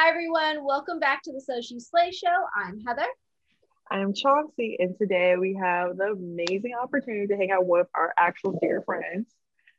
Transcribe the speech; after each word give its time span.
Hi, 0.00 0.10
everyone. 0.10 0.64
Welcome 0.64 1.00
back 1.00 1.24
to 1.24 1.32
the 1.32 1.40
So 1.40 1.60
She 1.60 1.80
Slay 1.80 2.12
Show. 2.12 2.28
I'm 2.54 2.78
Heather. 2.86 3.08
I'm 3.90 4.14
Chauncey, 4.14 4.76
and 4.78 4.96
today 4.96 5.34
we 5.36 5.54
have 5.54 5.96
the 5.96 6.12
amazing 6.12 6.74
opportunity 6.80 7.26
to 7.26 7.36
hang 7.36 7.50
out 7.50 7.66
with 7.66 7.88
our 7.96 8.14
actual 8.16 8.56
dear 8.62 8.80
friends 8.86 9.26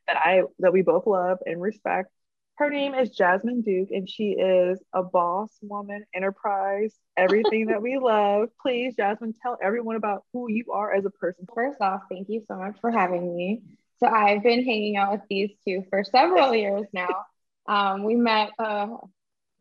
that 0.06 0.18
I 0.18 0.42
that 0.58 0.74
we 0.74 0.82
both 0.82 1.06
love 1.06 1.38
and 1.46 1.58
respect. 1.58 2.10
Her 2.56 2.68
name 2.68 2.92
is 2.92 3.16
Jazmine 3.16 3.64
Duke, 3.64 3.88
and 3.92 4.06
she 4.06 4.32
is 4.32 4.78
a 4.92 5.02
boss 5.02 5.56
woman, 5.62 6.04
enterprise, 6.14 6.94
everything 7.16 7.68
that 7.68 7.80
we 7.80 7.96
love. 7.96 8.50
Please, 8.60 8.96
Jazmine, 8.96 9.32
tell 9.42 9.56
everyone 9.62 9.96
about 9.96 10.24
who 10.34 10.50
you 10.50 10.66
are 10.70 10.92
as 10.92 11.06
a 11.06 11.10
person. 11.10 11.46
First 11.54 11.80
off, 11.80 12.02
thank 12.10 12.28
you 12.28 12.42
so 12.46 12.56
much 12.56 12.76
for 12.82 12.90
having 12.90 13.34
me. 13.34 13.62
So 14.00 14.06
I've 14.06 14.42
been 14.42 14.66
hanging 14.66 14.98
out 14.98 15.12
with 15.12 15.22
these 15.30 15.52
two 15.66 15.82
for 15.88 16.04
several 16.04 16.54
years 16.54 16.84
now. 16.92 17.24
Um, 17.66 18.04
we 18.04 18.16
met, 18.16 18.50
uh, 18.58 18.88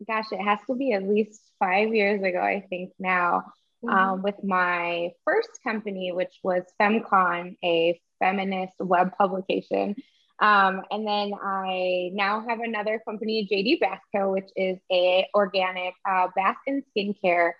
gosh, 0.08 0.26
it 0.31 0.41
has 0.41 0.59
to 0.67 0.76
be 0.76 0.94
at 0.94 1.03
least 1.03 1.41
five 1.59 1.94
years 1.94 2.21
ago, 2.21 2.39
I 2.39 2.66
think 2.70 2.91
now, 2.99 3.45
mm-hmm. 3.84 3.89
um, 3.89 4.22
with 4.22 4.44
my 4.44 5.12
first 5.25 5.49
company, 5.63 6.12
which 6.12 6.39
was 6.44 6.63
FemCon, 6.80 7.58
a 7.63 7.99
feminist 8.20 8.73
web 8.80 9.12
publication. 9.17 9.95
Um, 10.41 10.84
and 10.89 11.05
then 11.05 11.34
I 11.41 12.12
now 12.13 12.45
have 12.48 12.59
another 12.62 13.02
company, 13.05 13.48
JD 13.52 13.80
Bathco, 13.81 14.31
which 14.31 14.49
is 14.55 14.77
a 14.91 15.27
organic 15.35 15.94
uh, 16.09 16.27
bath 16.36 16.55
and 16.66 16.84
skincare 16.95 17.52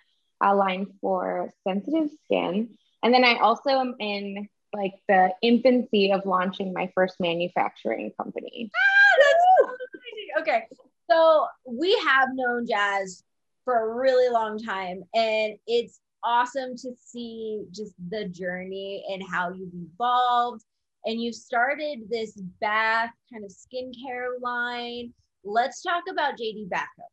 uh, 0.44 0.56
line 0.56 0.88
for 1.02 1.54
sensitive 1.68 2.10
skin. 2.26 2.78
And 3.04 3.14
then 3.14 3.26
I 3.26 3.38
also 3.38 3.70
am 3.70 3.96
in 4.00 4.48
like 4.74 4.94
the 5.08 5.32
infancy 5.42 6.12
of 6.12 6.26
launching 6.26 6.74
my 6.74 6.92
first 6.96 7.16
manufacturing 7.20 8.12
company. 8.22 8.72
Ah, 8.74 9.18
that's 9.20 9.44
so 9.60 10.42
okay. 10.42 10.68
So 11.10 11.48
we 11.66 11.94
have 12.06 12.30
known 12.34 12.68
Jazz 12.68 13.24
for 13.66 13.92
a 13.92 13.96
really 13.96 14.32
long 14.32 14.60
time, 14.60 15.04
and 15.14 15.56
it's 15.66 16.00
awesome 16.24 16.76
to 16.76 16.92
see 17.04 17.64
just 17.72 17.94
the 18.10 18.28
journey 18.28 19.04
and 19.12 19.24
how 19.24 19.52
you've 19.52 19.74
evolved. 19.74 20.64
And 21.06 21.22
you 21.22 21.32
started 21.32 22.02
this 22.10 22.34
bath 22.60 23.12
kind 23.32 23.44
of 23.44 23.52
skincare 23.52 24.40
line. 24.42 25.14
Let's 25.44 25.82
talk 25.82 26.04
about 26.12 26.34
JD 26.34 26.68
Bathco. 26.68 27.08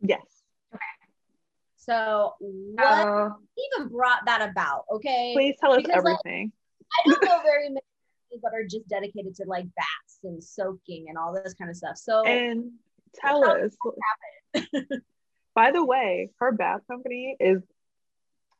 Yes. 0.00 0.22
Okay. 0.72 0.80
So, 1.76 2.34
what 2.38 2.84
uh, 2.84 3.30
even 3.76 3.88
brought 3.88 4.20
that 4.26 4.48
about? 4.48 4.84
Okay. 4.92 5.32
Please 5.34 5.56
tell 5.60 5.72
us 5.72 5.78
because, 5.78 5.96
everything. 5.96 6.52
Like, 7.06 7.16
I 7.16 7.20
don't 7.20 7.24
know 7.24 7.42
very 7.44 7.68
many 7.68 7.80
that 8.42 8.52
are 8.54 8.64
just 8.64 8.88
dedicated 8.88 9.34
to 9.34 9.44
like 9.46 9.64
baths 9.74 10.18
and 10.22 10.42
soaking 10.42 11.06
and 11.08 11.18
all 11.18 11.32
this 11.32 11.52
kind 11.54 11.68
of 11.68 11.76
stuff. 11.76 11.96
So, 11.96 12.24
and 12.24 12.70
tell 13.14 13.44
us. 13.44 13.76
By 15.54 15.72
the 15.72 15.84
way, 15.84 16.30
her 16.38 16.52
bath 16.52 16.82
company 16.88 17.36
is 17.38 17.62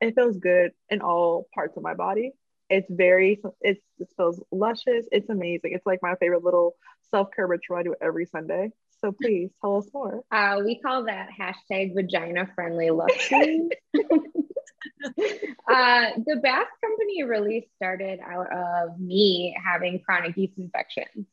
it 0.01 0.15
feels 0.15 0.37
good 0.39 0.73
in 0.89 1.01
all 1.01 1.47
parts 1.55 1.77
of 1.77 1.83
my 1.83 1.95
body. 1.95 2.33
It's 2.69 2.91
very 2.91 3.41
it's 3.61 3.83
it 3.99 4.09
feels 4.17 4.41
luscious. 4.51 5.07
It's 5.13 5.29
amazing. 5.29 5.73
It's 5.73 5.87
like 5.87 6.01
my 6.03 6.15
favorite 6.17 6.45
little 6.45 6.77
self-care 7.11 7.47
ritual 7.47 7.77
I 7.77 7.83
do 7.83 7.95
every 8.01 8.27
Sunday. 8.27 8.71
So 9.01 9.13
please 9.13 9.51
tell 9.61 9.79
us 9.79 9.89
more. 9.93 10.23
Uh, 10.33 10.61
we 10.65 10.79
call 10.81 11.05
that 11.05 11.29
hashtag 11.39 11.95
vagina 11.95 12.49
friendly 12.55 12.91
luxury. 12.91 13.69
uh, 13.95 14.01
the 16.27 16.37
bath 16.43 16.69
company 16.83 17.23
really 17.25 17.69
started 17.77 18.21
out 18.21 18.47
of 18.53 19.01
me 19.01 19.57
having 19.65 20.01
chronic 20.01 20.37
yeast 20.37 20.59
infections 20.59 21.27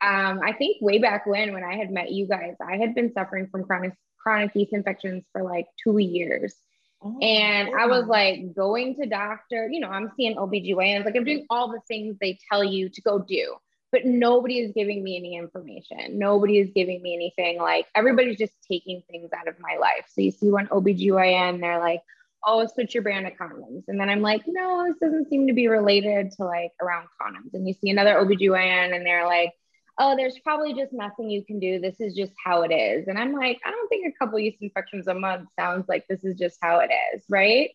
um, 0.00 0.40
I 0.42 0.52
think 0.52 0.80
way 0.80 0.98
back 0.98 1.26
when, 1.26 1.52
when 1.52 1.64
I 1.64 1.76
had 1.76 1.90
met 1.90 2.12
you 2.12 2.26
guys, 2.26 2.54
I 2.60 2.76
had 2.76 2.94
been 2.94 3.12
suffering 3.12 3.48
from 3.50 3.64
chronic 3.64 3.92
chronic 4.18 4.54
yeast 4.54 4.72
infections 4.72 5.24
for 5.32 5.42
like 5.42 5.66
two 5.82 5.98
years. 5.98 6.54
Oh, 7.00 7.16
and 7.20 7.70
I 7.78 7.86
was 7.86 8.06
like 8.06 8.54
going 8.54 8.96
to 8.96 9.06
doctor, 9.06 9.68
you 9.70 9.80
know, 9.80 9.88
I'm 9.88 10.10
seeing 10.16 10.36
OBGYNs, 10.36 11.04
like 11.04 11.16
I'm 11.16 11.24
doing 11.24 11.46
all 11.48 11.70
the 11.70 11.80
things 11.86 12.16
they 12.20 12.38
tell 12.50 12.64
you 12.64 12.88
to 12.88 13.00
go 13.02 13.20
do, 13.20 13.54
but 13.92 14.04
nobody 14.04 14.58
is 14.58 14.72
giving 14.72 15.02
me 15.02 15.16
any 15.16 15.36
information. 15.36 16.18
Nobody 16.18 16.58
is 16.58 16.70
giving 16.74 17.00
me 17.00 17.14
anything. 17.14 17.58
Like 17.58 17.86
everybody's 17.94 18.36
just 18.36 18.54
taking 18.68 19.02
things 19.08 19.30
out 19.32 19.48
of 19.48 19.54
my 19.60 19.76
life. 19.80 20.06
So 20.08 20.20
you 20.20 20.32
see 20.32 20.50
one 20.50 20.66
OBGYN, 20.68 21.60
they're 21.60 21.78
like, 21.78 22.02
oh, 22.44 22.66
switch 22.66 22.94
your 22.94 23.02
brand 23.02 23.26
of 23.26 23.34
condoms. 23.34 23.84
And 23.88 24.00
then 24.00 24.08
I'm 24.08 24.22
like, 24.22 24.42
no, 24.46 24.84
this 24.86 24.98
doesn't 25.00 25.28
seem 25.28 25.46
to 25.46 25.52
be 25.52 25.68
related 25.68 26.32
to 26.32 26.44
like 26.44 26.72
around 26.82 27.06
condoms. 27.20 27.54
And 27.54 27.66
you 27.66 27.74
see 27.74 27.90
another 27.90 28.14
OBGYN 28.14 28.94
and 28.94 29.06
they're 29.06 29.26
like, 29.26 29.52
oh, 29.98 30.16
there's 30.16 30.38
probably 30.44 30.74
just 30.74 30.92
nothing 30.92 31.28
you 31.28 31.44
can 31.44 31.58
do. 31.58 31.80
This 31.80 31.96
is 32.00 32.14
just 32.14 32.32
how 32.44 32.62
it 32.62 32.72
is. 32.72 33.08
And 33.08 33.18
I'm 33.18 33.32
like, 33.32 33.60
I 33.64 33.70
don't 33.70 33.88
think 33.88 34.06
a 34.06 34.18
couple 34.18 34.38
yeast 34.38 34.58
infections 34.60 35.08
a 35.08 35.14
month 35.14 35.48
sounds 35.58 35.86
like 35.88 36.06
this 36.08 36.24
is 36.24 36.36
just 36.38 36.58
how 36.62 36.78
it 36.78 36.90
is, 37.14 37.24
right? 37.28 37.70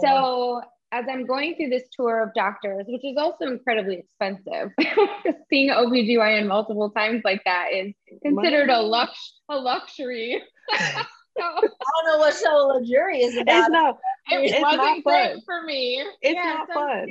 So 0.00 0.62
as 0.92 1.06
I'm 1.08 1.24
going 1.24 1.56
through 1.56 1.70
this 1.70 1.84
tour 1.96 2.22
of 2.22 2.34
doctors, 2.34 2.84
which 2.86 3.04
is 3.04 3.16
also 3.16 3.46
incredibly 3.46 3.98
expensive, 3.98 4.70
seeing 5.50 5.70
OBGYN 5.70 6.46
multiple 6.46 6.90
times 6.90 7.22
like 7.24 7.42
that 7.44 7.68
is 7.72 7.94
considered 8.22 8.68
a 8.68 8.80
lux 8.80 9.40
a 9.48 9.56
luxury. 9.56 10.42
I 10.72 11.04
don't 11.38 11.64
know 12.06 12.18
what's 12.18 12.40
so 12.40 12.66
luxurious 12.66 13.34
about 13.36 13.68
it's 13.70 13.98
it. 14.30 14.54
It 14.54 14.62
wasn't 14.62 15.04
great 15.04 15.44
for 15.44 15.62
me. 15.62 16.04
It's 16.20 16.34
yeah, 16.34 16.58
not 16.58 16.68
so 16.68 16.74
fun. 16.74 17.08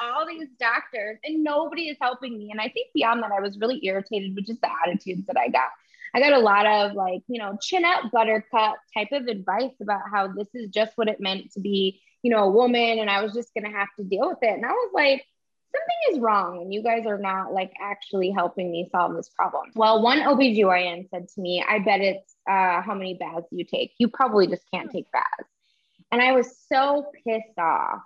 all 0.00 0.26
these 0.26 0.48
doctors 0.58 1.18
and 1.24 1.44
nobody 1.44 1.88
is 1.88 1.96
helping 2.00 2.38
me. 2.38 2.50
And 2.50 2.60
I 2.60 2.68
think 2.68 2.88
beyond 2.94 3.22
that, 3.22 3.32
I 3.32 3.40
was 3.40 3.58
really 3.58 3.84
irritated 3.84 4.34
with 4.34 4.46
just 4.46 4.60
the 4.60 4.68
attitudes 4.86 5.26
that 5.26 5.36
I 5.38 5.48
got. 5.48 5.68
I 6.12 6.20
got 6.20 6.32
a 6.32 6.38
lot 6.38 6.66
of 6.66 6.94
like, 6.94 7.22
you 7.28 7.38
know, 7.38 7.56
chin 7.60 7.84
up 7.84 8.10
buttercup 8.10 8.76
type 8.94 9.12
of 9.12 9.26
advice 9.26 9.74
about 9.80 10.02
how 10.10 10.28
this 10.28 10.48
is 10.54 10.68
just 10.70 10.92
what 10.96 11.08
it 11.08 11.20
meant 11.20 11.52
to 11.52 11.60
be, 11.60 12.00
you 12.22 12.30
know, 12.30 12.44
a 12.44 12.50
woman. 12.50 12.98
And 12.98 13.08
I 13.08 13.22
was 13.22 13.32
just 13.32 13.54
going 13.54 13.70
to 13.70 13.78
have 13.78 13.88
to 13.96 14.04
deal 14.04 14.28
with 14.28 14.38
it. 14.42 14.52
And 14.52 14.66
I 14.66 14.72
was 14.72 14.90
like, 14.92 15.24
something 15.72 16.16
is 16.16 16.20
wrong 16.20 16.60
and 16.62 16.74
you 16.74 16.82
guys 16.82 17.06
are 17.06 17.18
not 17.18 17.52
like 17.52 17.72
actually 17.80 18.30
helping 18.30 18.72
me 18.72 18.88
solve 18.90 19.14
this 19.14 19.28
problem. 19.28 19.70
Well, 19.76 20.02
one 20.02 20.18
OBGYN 20.18 21.08
said 21.10 21.28
to 21.28 21.40
me, 21.40 21.64
I 21.66 21.78
bet 21.78 22.00
it's 22.00 22.34
uh, 22.48 22.82
how 22.82 22.94
many 22.94 23.14
baths 23.14 23.46
you 23.52 23.64
take. 23.64 23.92
You 23.98 24.08
probably 24.08 24.48
just 24.48 24.64
can't 24.72 24.90
take 24.90 25.10
baths. 25.12 25.48
And 26.12 26.20
I 26.20 26.32
was 26.32 26.54
so 26.68 27.10
pissed 27.24 27.58
off 27.58 28.02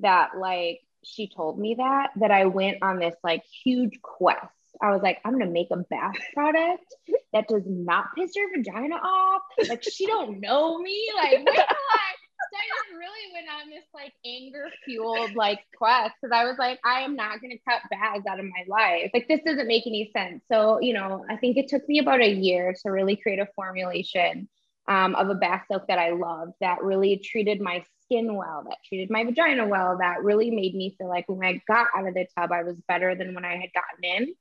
that 0.00 0.38
like 0.38 0.80
she 1.04 1.28
told 1.28 1.58
me 1.58 1.74
that, 1.76 2.10
that 2.16 2.30
I 2.30 2.46
went 2.46 2.78
on 2.82 2.98
this 2.98 3.16
like 3.24 3.42
huge 3.64 4.00
quest. 4.00 4.46
I 4.80 4.90
was 4.90 5.02
like, 5.02 5.18
I'm 5.24 5.32
gonna 5.32 5.50
make 5.50 5.68
a 5.70 5.76
bath 5.76 6.16
product 6.34 6.94
that 7.32 7.48
does 7.48 7.64
not 7.66 8.06
piss 8.16 8.34
your 8.36 8.50
vagina 8.56 8.96
off. 8.96 9.42
Like 9.68 9.82
she 9.82 10.06
don't 10.06 10.40
know 10.40 10.78
me. 10.78 11.10
Like, 11.16 11.38
wait 11.38 11.54
till 11.54 11.64
I 11.64 12.14
I 12.54 12.84
just 12.84 12.98
really 12.98 13.32
went 13.32 13.46
on 13.48 13.70
this 13.70 13.84
like 13.94 14.12
anger 14.24 14.68
fueled 14.84 15.34
like 15.34 15.60
quest 15.76 16.14
because 16.20 16.36
I 16.36 16.44
was 16.44 16.56
like, 16.58 16.78
I 16.84 17.00
am 17.00 17.16
not 17.16 17.40
going 17.40 17.56
to 17.56 17.62
cut 17.68 17.82
bags 17.90 18.26
out 18.26 18.38
of 18.38 18.44
my 18.44 18.64
life. 18.68 19.10
Like, 19.14 19.28
this 19.28 19.40
doesn't 19.44 19.66
make 19.66 19.86
any 19.86 20.10
sense. 20.12 20.42
So, 20.50 20.80
you 20.80 20.92
know, 20.92 21.24
I 21.28 21.36
think 21.36 21.56
it 21.56 21.68
took 21.68 21.88
me 21.88 21.98
about 21.98 22.20
a 22.20 22.30
year 22.30 22.74
to 22.82 22.90
really 22.90 23.16
create 23.16 23.38
a 23.38 23.48
formulation 23.54 24.48
um, 24.88 25.14
of 25.14 25.28
a 25.30 25.34
bath 25.34 25.64
soak 25.70 25.86
that 25.88 25.98
I 25.98 26.10
loved 26.10 26.54
that 26.60 26.82
really 26.82 27.16
treated 27.16 27.60
my 27.60 27.84
skin 28.04 28.34
well, 28.34 28.64
that 28.68 28.78
treated 28.88 29.10
my 29.10 29.24
vagina 29.24 29.66
well, 29.66 29.98
that 29.98 30.22
really 30.22 30.50
made 30.50 30.74
me 30.74 30.94
feel 30.98 31.08
like 31.08 31.28
when 31.28 31.44
I 31.44 31.62
got 31.66 31.88
out 31.96 32.06
of 32.06 32.14
the 32.14 32.26
tub, 32.36 32.52
I 32.52 32.62
was 32.62 32.76
better 32.88 33.14
than 33.14 33.34
when 33.34 33.44
I 33.44 33.56
had 33.56 33.70
gotten 33.72 34.26
in. 34.26 34.34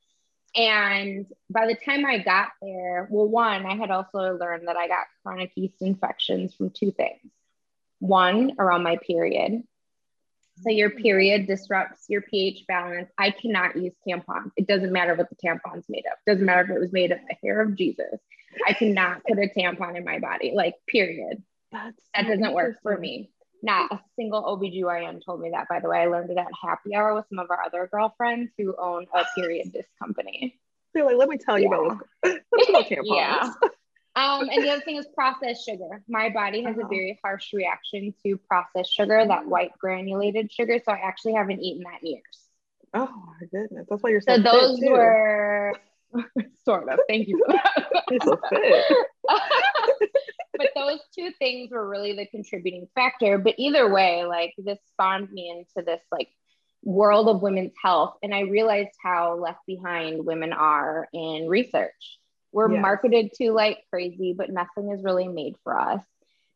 And 0.53 1.25
by 1.50 1.68
the 1.68 1.75
time 1.75 2.06
I 2.06 2.18
got 2.18 2.50
there, 2.62 3.07
well, 3.09 3.28
one, 3.28 3.66
I 3.66 3.75
had 3.75 3.91
also 3.91 4.38
learned 4.38 4.68
that 4.68 4.75
I 4.75 4.88
got 4.88 5.06
chronic 5.24 5.51
yeast 5.56 5.81
infections 5.81 6.53
from 6.53 6.72
two 6.72 6.91
things 6.91 7.31
one 8.00 8.53
around 8.57 8.84
my 8.84 8.97
period. 8.97 9.63
So 10.57 10.69
your 10.69 10.89
period 10.91 11.47
disrupts 11.47 12.06
your 12.07 12.22
pH 12.22 12.66
balance. 12.67 13.09
I 13.17 13.31
cannot 13.31 13.75
use 13.75 13.94
tampons. 14.07 14.51
It 14.57 14.67
doesn't 14.67 14.91
matter 14.91 15.16
what 15.16 15.29
the 15.29 15.35
tampon's 15.35 15.85
made 15.89 16.06
of. 16.06 16.13
It 16.25 16.31
doesn't 16.31 16.45
matter 16.45 16.62
if 16.62 16.69
it 16.69 16.79
was 16.79 16.94
made 16.94 17.12
of 17.12 17.19
the 17.28 17.35
hair 17.41 17.62
of 17.62 17.75
Jesus. 17.75 18.19
I 18.68 18.74
cannot 18.74 19.24
put 19.27 19.39
a 19.39 19.50
tampon 19.57 19.95
in 19.98 20.03
my 20.03 20.19
body, 20.19 20.51
like 20.53 20.75
period. 20.88 21.42
That's 21.71 22.01
that 22.13 22.27
doesn't 22.27 22.53
work 22.53 22.77
for 22.83 22.98
me. 22.98 23.31
Not 23.63 23.92
a 23.92 24.00
single 24.15 24.42
OBGYN 24.44 25.24
told 25.24 25.39
me 25.39 25.51
that, 25.51 25.68
by 25.69 25.80
the 25.80 25.88
way. 25.88 26.00
I 26.00 26.07
learned 26.07 26.31
it 26.31 26.38
at 26.38 26.48
happy 26.62 26.95
hour 26.95 27.15
with 27.15 27.25
some 27.30 27.39
of 27.39 27.50
our 27.50 27.63
other 27.63 27.88
girlfriends 27.92 28.51
who 28.57 28.75
own 28.77 29.06
a 29.13 29.24
period 29.36 29.71
disc 29.71 29.88
company. 30.01 30.59
They're 30.94 31.06
like, 31.06 31.15
let 31.15 31.30
me 31.30 31.38
tell 31.38 31.57
you 31.57 31.69
yeah. 31.71 31.77
about, 32.24 32.39
about 32.69 32.86
tampons. 32.86 33.03
yeah. 33.06 33.51
Um, 34.16 34.50
and 34.50 34.63
the 34.63 34.69
other 34.69 34.81
thing 34.81 34.98
is 34.98 35.08
processed 35.16 35.66
sugar. 35.66 36.04
My 36.08 36.30
body 36.30 36.63
has 36.63 36.75
a 36.78 36.86
very 36.88 37.18
harsh 37.24 37.54
reaction 37.54 38.13
to 38.25 38.38
processed 38.38 38.94
sugar, 38.94 39.25
that 39.25 39.48
white 39.48 39.72
granulated 39.80 40.52
sugar. 40.52 40.80
So 40.84 40.92
I 40.92 41.00
actually 41.04 41.34
haven't 41.34 41.62
eaten 41.62 41.84
that 41.84 42.04
in 42.04 42.12
years. 42.12 42.50
Oh 42.94 43.08
my 43.08 43.48
goodness. 43.52 43.88
That's 43.90 44.04
why 44.04 44.10
you're 44.10 44.19
so 44.19 44.36
So 44.36 44.42
those 44.42 44.80
were 44.81 45.75
sort 46.66 46.90
of. 46.90 47.00
Thank 47.08 47.30
you 47.30 47.42
for 47.46 47.54
that. 47.54 48.04
you're 48.12 48.19
so 48.22 48.38
fit. 48.50 48.86
but 50.58 50.69
those 50.75 51.00
two 51.18 51.31
things 51.40 51.72
were 51.72 51.88
really 51.88 52.13
the 52.13 52.25
contributing 52.25 52.90
factor. 52.94 53.38
But 53.38 53.56
either 53.58 53.90
way, 53.90 54.25
like 54.25 54.54
this 54.58 54.80
spawned 54.90 55.31
me 55.31 55.50
into 55.50 55.86
this 55.86 56.02
like 56.12 56.28
world 56.84 57.30
of 57.30 57.42
women's 57.42 57.74
health. 57.81 58.16
And 58.24 58.36
I 58.36 58.42
realized 58.42 58.92
how 59.02 59.36
left 59.36 59.62
behind 59.66 60.25
women 60.25 60.52
are 60.52 61.08
in 61.13 61.48
research 61.48 62.19
We're 62.51 62.71
Yes. 62.71 62.81
marketed 62.81 63.33
to 63.33 63.51
like 63.51 63.83
crazy, 63.89 64.33
but 64.33 64.50
nothing 64.50 64.92
is 64.92 65.03
really 65.03 65.27
made 65.27 65.56
for 65.63 65.80
us. 65.80 66.03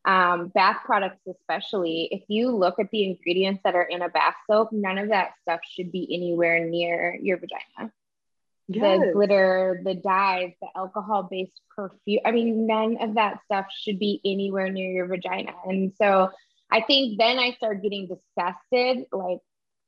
Um, 0.04 0.48
bath 0.48 0.82
products, 0.84 1.26
especially, 1.28 2.08
if 2.12 2.22
you 2.28 2.50
look 2.50 2.78
at 2.78 2.90
the 2.92 3.04
ingredients 3.04 3.62
that 3.64 3.74
are 3.74 3.82
in 3.82 4.02
a 4.02 4.08
bath 4.08 4.36
soap, 4.48 4.70
none 4.70 4.98
of 4.98 5.08
that 5.08 5.32
stuff 5.42 5.60
should 5.68 5.90
be 5.90 6.06
anywhere 6.14 6.64
near 6.64 7.18
your 7.20 7.38
vagina. 7.38 7.92
The 8.68 9.10
glitter, 9.12 9.80
the 9.84 9.94
dyes, 9.94 10.52
the 10.60 10.68
alcohol 10.76 11.24
based 11.24 11.60
perfume. 11.74 12.20
I 12.24 12.32
mean, 12.32 12.66
none 12.66 12.98
of 13.00 13.14
that 13.14 13.40
stuff 13.44 13.66
should 13.76 13.98
be 13.98 14.20
anywhere 14.24 14.68
near 14.68 14.90
your 14.90 15.06
vagina. 15.06 15.52
And 15.64 15.92
so 15.96 16.30
I 16.70 16.80
think 16.80 17.18
then 17.18 17.38
I 17.38 17.52
started 17.52 17.82
getting 17.82 18.08
disgusted, 18.08 19.06
like 19.12 19.38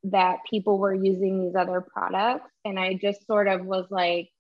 that 0.05 0.38
people 0.49 0.78
were 0.78 0.94
using 0.94 1.44
these 1.44 1.56
other 1.56 1.81
products. 1.81 2.50
And 2.64 2.78
I 2.78 2.94
just 2.94 3.26
sort 3.26 3.49
of 3.49 3.64
was 3.64 3.87
like, 3.90 4.31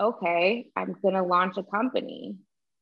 okay, 0.00 0.70
I'm 0.76 0.96
going 1.02 1.14
to 1.14 1.22
launch 1.22 1.56
a 1.56 1.62
company. 1.62 2.36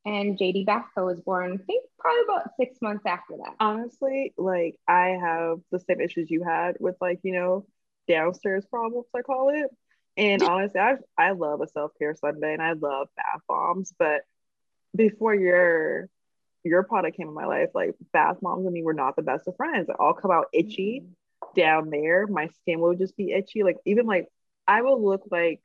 And 0.04 0.38
JD 0.38 0.66
Bath 0.66 0.86
Co 0.94 1.06
was 1.06 1.20
born, 1.20 1.52
I 1.52 1.56
think, 1.64 1.84
probably 1.98 2.22
about 2.28 2.50
six 2.60 2.78
months 2.80 3.04
after 3.06 3.36
that. 3.38 3.54
honestly, 3.58 4.32
like 4.36 4.76
I 4.86 5.18
have 5.20 5.58
the 5.72 5.80
same 5.80 6.00
issues 6.00 6.30
you 6.30 6.44
had 6.44 6.76
with 6.78 6.94
like, 7.00 7.20
you 7.24 7.32
know, 7.32 7.66
downstairs 8.06 8.64
problems, 8.66 9.06
I 9.16 9.22
call 9.22 9.50
it. 9.52 9.68
And 10.16 10.42
honestly, 10.44 10.80
I 10.80 10.94
I 11.18 11.32
love 11.32 11.60
a 11.60 11.66
self-care 11.66 12.14
Sunday 12.14 12.52
and 12.52 12.62
I 12.62 12.72
love 12.72 13.08
bath 13.16 13.42
bombs, 13.48 13.92
but 13.98 14.22
before 14.94 15.34
your 15.34 16.08
your 16.62 16.82
product 16.82 17.16
came 17.16 17.28
in 17.28 17.34
my 17.34 17.46
life, 17.46 17.70
like 17.74 17.94
bath 18.12 18.38
bombs 18.40 18.64
and 18.64 18.74
me 18.74 18.82
were 18.82 18.94
not 18.94 19.16
the 19.16 19.22
best 19.22 19.48
of 19.48 19.56
friends. 19.56 19.88
I'll 19.98 20.14
come 20.14 20.30
out 20.30 20.46
itchy 20.52 21.02
mm-hmm. 21.02 21.60
down 21.60 21.90
there. 21.90 22.26
My 22.26 22.48
skin 22.60 22.80
would 22.80 22.98
just 22.98 23.16
be 23.16 23.32
itchy. 23.32 23.62
Like 23.62 23.78
even 23.84 24.06
like 24.06 24.28
I 24.68 24.82
would 24.82 25.00
look 25.00 25.22
like 25.30 25.60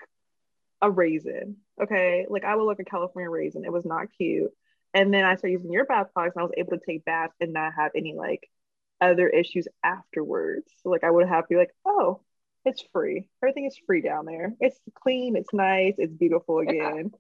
a 0.81 0.89
raisin. 0.89 1.57
Okay. 1.81 2.25
Like 2.29 2.43
I 2.43 2.55
would 2.55 2.63
look 2.63 2.79
a 2.79 2.83
California 2.85 3.29
raisin. 3.29 3.65
It 3.65 3.71
was 3.73 3.85
not 3.85 4.07
cute. 4.17 4.51
And 4.93 5.13
then 5.13 5.23
I 5.23 5.35
started 5.35 5.53
using 5.53 5.71
your 5.71 5.85
bath 5.85 6.07
products 6.13 6.35
and 6.35 6.41
I 6.41 6.45
was 6.45 6.53
able 6.57 6.77
to 6.77 6.85
take 6.85 7.05
baths 7.05 7.35
and 7.39 7.53
not 7.53 7.73
have 7.75 7.91
any 7.95 8.13
like 8.13 8.49
other 8.99 9.27
issues 9.29 9.67
afterwards. 9.83 10.71
So, 10.83 10.89
like 10.89 11.03
I 11.03 11.11
would 11.11 11.27
have 11.27 11.45
to 11.45 11.49
be 11.49 11.55
like, 11.55 11.71
oh, 11.85 12.21
it's 12.65 12.83
free. 12.93 13.27
Everything 13.41 13.65
is 13.65 13.79
free 13.87 14.01
down 14.01 14.25
there. 14.25 14.53
It's 14.59 14.79
clean, 15.01 15.35
it's 15.35 15.53
nice, 15.53 15.95
it's 15.97 16.13
beautiful 16.13 16.59
again. 16.59 17.11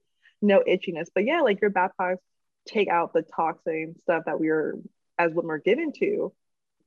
No 0.41 0.63
itchiness. 0.67 1.07
But 1.13 1.25
yeah, 1.25 1.41
like 1.41 1.61
your 1.61 1.69
bath 1.69 1.91
products 1.97 2.23
take 2.67 2.89
out 2.89 3.13
the 3.13 3.23
toxin 3.23 3.95
stuff 4.03 4.23
that 4.25 4.39
we 4.39 4.49
are 4.49 4.75
as 5.17 5.33
women 5.33 5.51
are 5.51 5.59
given 5.59 5.91
to 5.93 6.33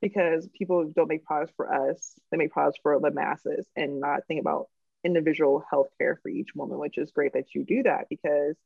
because 0.01 0.49
people 0.57 0.93
don't 0.95 1.09
make 1.09 1.25
products 1.25 1.53
for 1.57 1.91
us. 1.91 2.15
They 2.31 2.37
make 2.37 2.53
products 2.53 2.79
for 2.83 2.99
the 3.01 3.11
masses 3.11 3.67
and 3.75 4.01
not 4.01 4.27
think 4.27 4.41
about 4.41 4.69
individual 5.05 5.65
health 5.71 5.89
care 5.99 6.19
for 6.23 6.29
each 6.29 6.55
woman, 6.55 6.79
which 6.79 6.99
is 6.99 7.11
great 7.11 7.35
that 7.35 7.55
you 7.55 7.65
do 7.65 7.83
that 7.83 8.07
because 8.09 8.57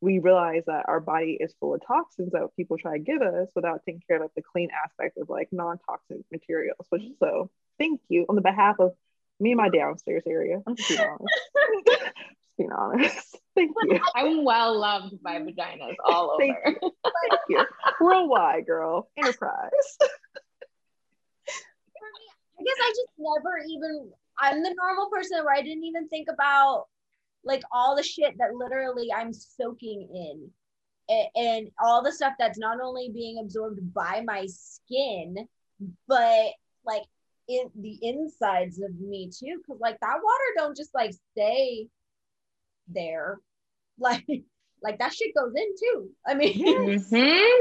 we 0.00 0.18
realize 0.18 0.62
that 0.66 0.84
our 0.86 1.00
body 1.00 1.36
is 1.40 1.54
full 1.58 1.74
of 1.74 1.80
toxins 1.86 2.32
that 2.32 2.48
people 2.56 2.76
try 2.76 2.98
to 2.98 3.02
give 3.02 3.22
us 3.22 3.48
without 3.54 3.80
taking 3.86 4.02
care 4.06 4.16
of 4.16 4.22
like, 4.22 4.34
the 4.36 4.42
clean 4.42 4.68
aspect 4.84 5.16
of 5.18 5.28
like 5.28 5.48
non-toxic 5.50 6.18
materials. 6.30 6.86
Which 6.90 7.02
so 7.18 7.50
thank 7.78 8.00
you 8.08 8.26
on 8.28 8.36
the 8.36 8.42
behalf 8.42 8.76
of 8.78 8.92
me 9.40 9.52
and 9.52 9.58
my 9.58 9.68
downstairs 9.68 10.24
area. 10.26 10.62
I'm 10.66 10.76
just 10.76 10.88
being 10.88 11.00
honest. 11.00 11.40
just 11.88 12.12
being 12.58 12.72
honest. 12.72 13.38
Thank 13.54 13.70
you. 13.84 14.00
I'm 14.14 14.44
well 14.44 14.78
loved 14.78 15.22
by 15.22 15.38
vaginas 15.38 15.94
all 16.04 16.36
Thank 16.38 16.56
over. 16.66 16.76
Thank 16.80 17.40
you. 17.48 17.64
Worldwide, 18.00 18.66
girl. 18.66 19.08
Enterprise. 19.16 19.70
for 19.98 20.06
me, 22.14 22.24
I 22.58 22.62
guess 22.62 22.76
I 22.80 22.88
just 22.90 23.10
never 23.18 23.58
even 23.66 24.12
I'm 24.40 24.62
the 24.62 24.74
normal 24.74 25.08
person 25.10 25.44
where 25.44 25.54
I 25.54 25.62
didn't 25.62 25.84
even 25.84 26.08
think 26.08 26.28
about 26.32 26.86
like 27.44 27.62
all 27.72 27.94
the 27.96 28.02
shit 28.02 28.34
that 28.38 28.54
literally 28.54 29.12
I'm 29.12 29.32
soaking 29.32 30.08
in 30.14 30.50
and, 31.08 31.46
and 31.46 31.70
all 31.82 32.02
the 32.02 32.12
stuff 32.12 32.32
that's 32.38 32.58
not 32.58 32.78
only 32.82 33.10
being 33.12 33.38
absorbed 33.38 33.92
by 33.92 34.22
my 34.26 34.46
skin, 34.46 35.36
but 36.08 36.46
like 36.86 37.02
in 37.48 37.70
the 37.78 37.98
insides 38.00 38.80
of 38.80 38.98
me 38.98 39.30
too. 39.30 39.60
Cause 39.66 39.78
like 39.80 39.98
that 40.00 40.14
water 40.22 40.44
don't 40.56 40.76
just 40.76 40.94
like 40.94 41.12
stay 41.32 41.88
there. 42.88 43.38
Like 43.96 44.26
like 44.82 44.98
that 44.98 45.14
shit 45.14 45.32
goes 45.36 45.52
in 45.54 45.74
too. 45.80 46.08
I 46.26 46.34
mean 46.34 46.52
Mhm. 46.66 47.60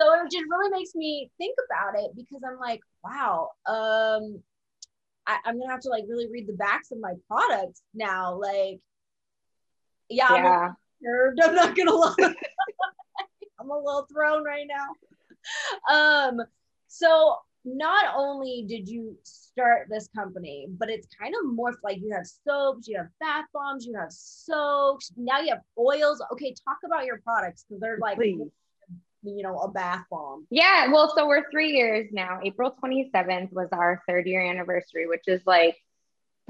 so 0.00 0.12
it 0.14 0.30
just 0.30 0.44
really 0.48 0.70
makes 0.70 0.94
me 0.94 1.28
think 1.38 1.56
about 1.66 2.00
it 2.00 2.12
because 2.14 2.40
I'm 2.46 2.56
like, 2.60 2.78
wow, 3.02 3.50
um, 3.66 4.40
I, 5.26 5.38
I'm 5.44 5.58
gonna 5.58 5.70
have 5.70 5.80
to 5.80 5.88
like 5.88 6.04
really 6.08 6.28
read 6.30 6.46
the 6.46 6.52
backs 6.54 6.90
of 6.90 6.98
my 7.00 7.14
products 7.28 7.82
now. 7.94 8.38
Like, 8.40 8.80
yeah, 10.08 10.28
I'm 10.28 10.44
Yeah. 10.44 10.70
disturbed. 11.00 11.40
I'm 11.42 11.54
not 11.54 11.76
gonna 11.76 11.94
lie. 11.94 12.14
I'm 13.60 13.70
a 13.70 13.76
little 13.76 14.06
thrown 14.12 14.44
right 14.44 14.66
now. 14.68 14.88
Um, 15.90 16.40
so 16.88 17.36
not 17.64 18.14
only 18.16 18.64
did 18.68 18.88
you 18.88 19.16
start 19.22 19.86
this 19.88 20.08
company, 20.14 20.66
but 20.68 20.90
it's 20.90 21.06
kind 21.18 21.32
of 21.34 21.50
morphed 21.56 21.82
like 21.84 21.98
you 21.98 22.10
have 22.12 22.26
soaps, 22.26 22.88
you 22.88 22.96
have 22.96 23.06
bath 23.20 23.44
bombs, 23.54 23.86
you 23.86 23.94
have 23.96 24.10
soaps, 24.10 25.12
now 25.16 25.40
you 25.40 25.50
have 25.50 25.62
oils. 25.78 26.22
Okay, 26.32 26.54
talk 26.66 26.78
about 26.84 27.04
your 27.04 27.20
products 27.20 27.64
because 27.68 27.80
they're 27.80 27.98
like 27.98 28.16
Please. 28.16 28.40
You 29.22 29.42
know, 29.42 29.56
a 29.58 29.68
bath 29.68 30.04
bomb. 30.10 30.46
Yeah, 30.50 30.90
well, 30.90 31.12
so 31.16 31.26
we're 31.26 31.50
three 31.50 31.72
years 31.72 32.08
now. 32.12 32.40
April 32.42 32.76
27th 32.82 33.52
was 33.52 33.68
our 33.72 34.02
third 34.08 34.26
year 34.26 34.42
anniversary, 34.42 35.06
which 35.06 35.24
is 35.26 35.40
like 35.46 35.76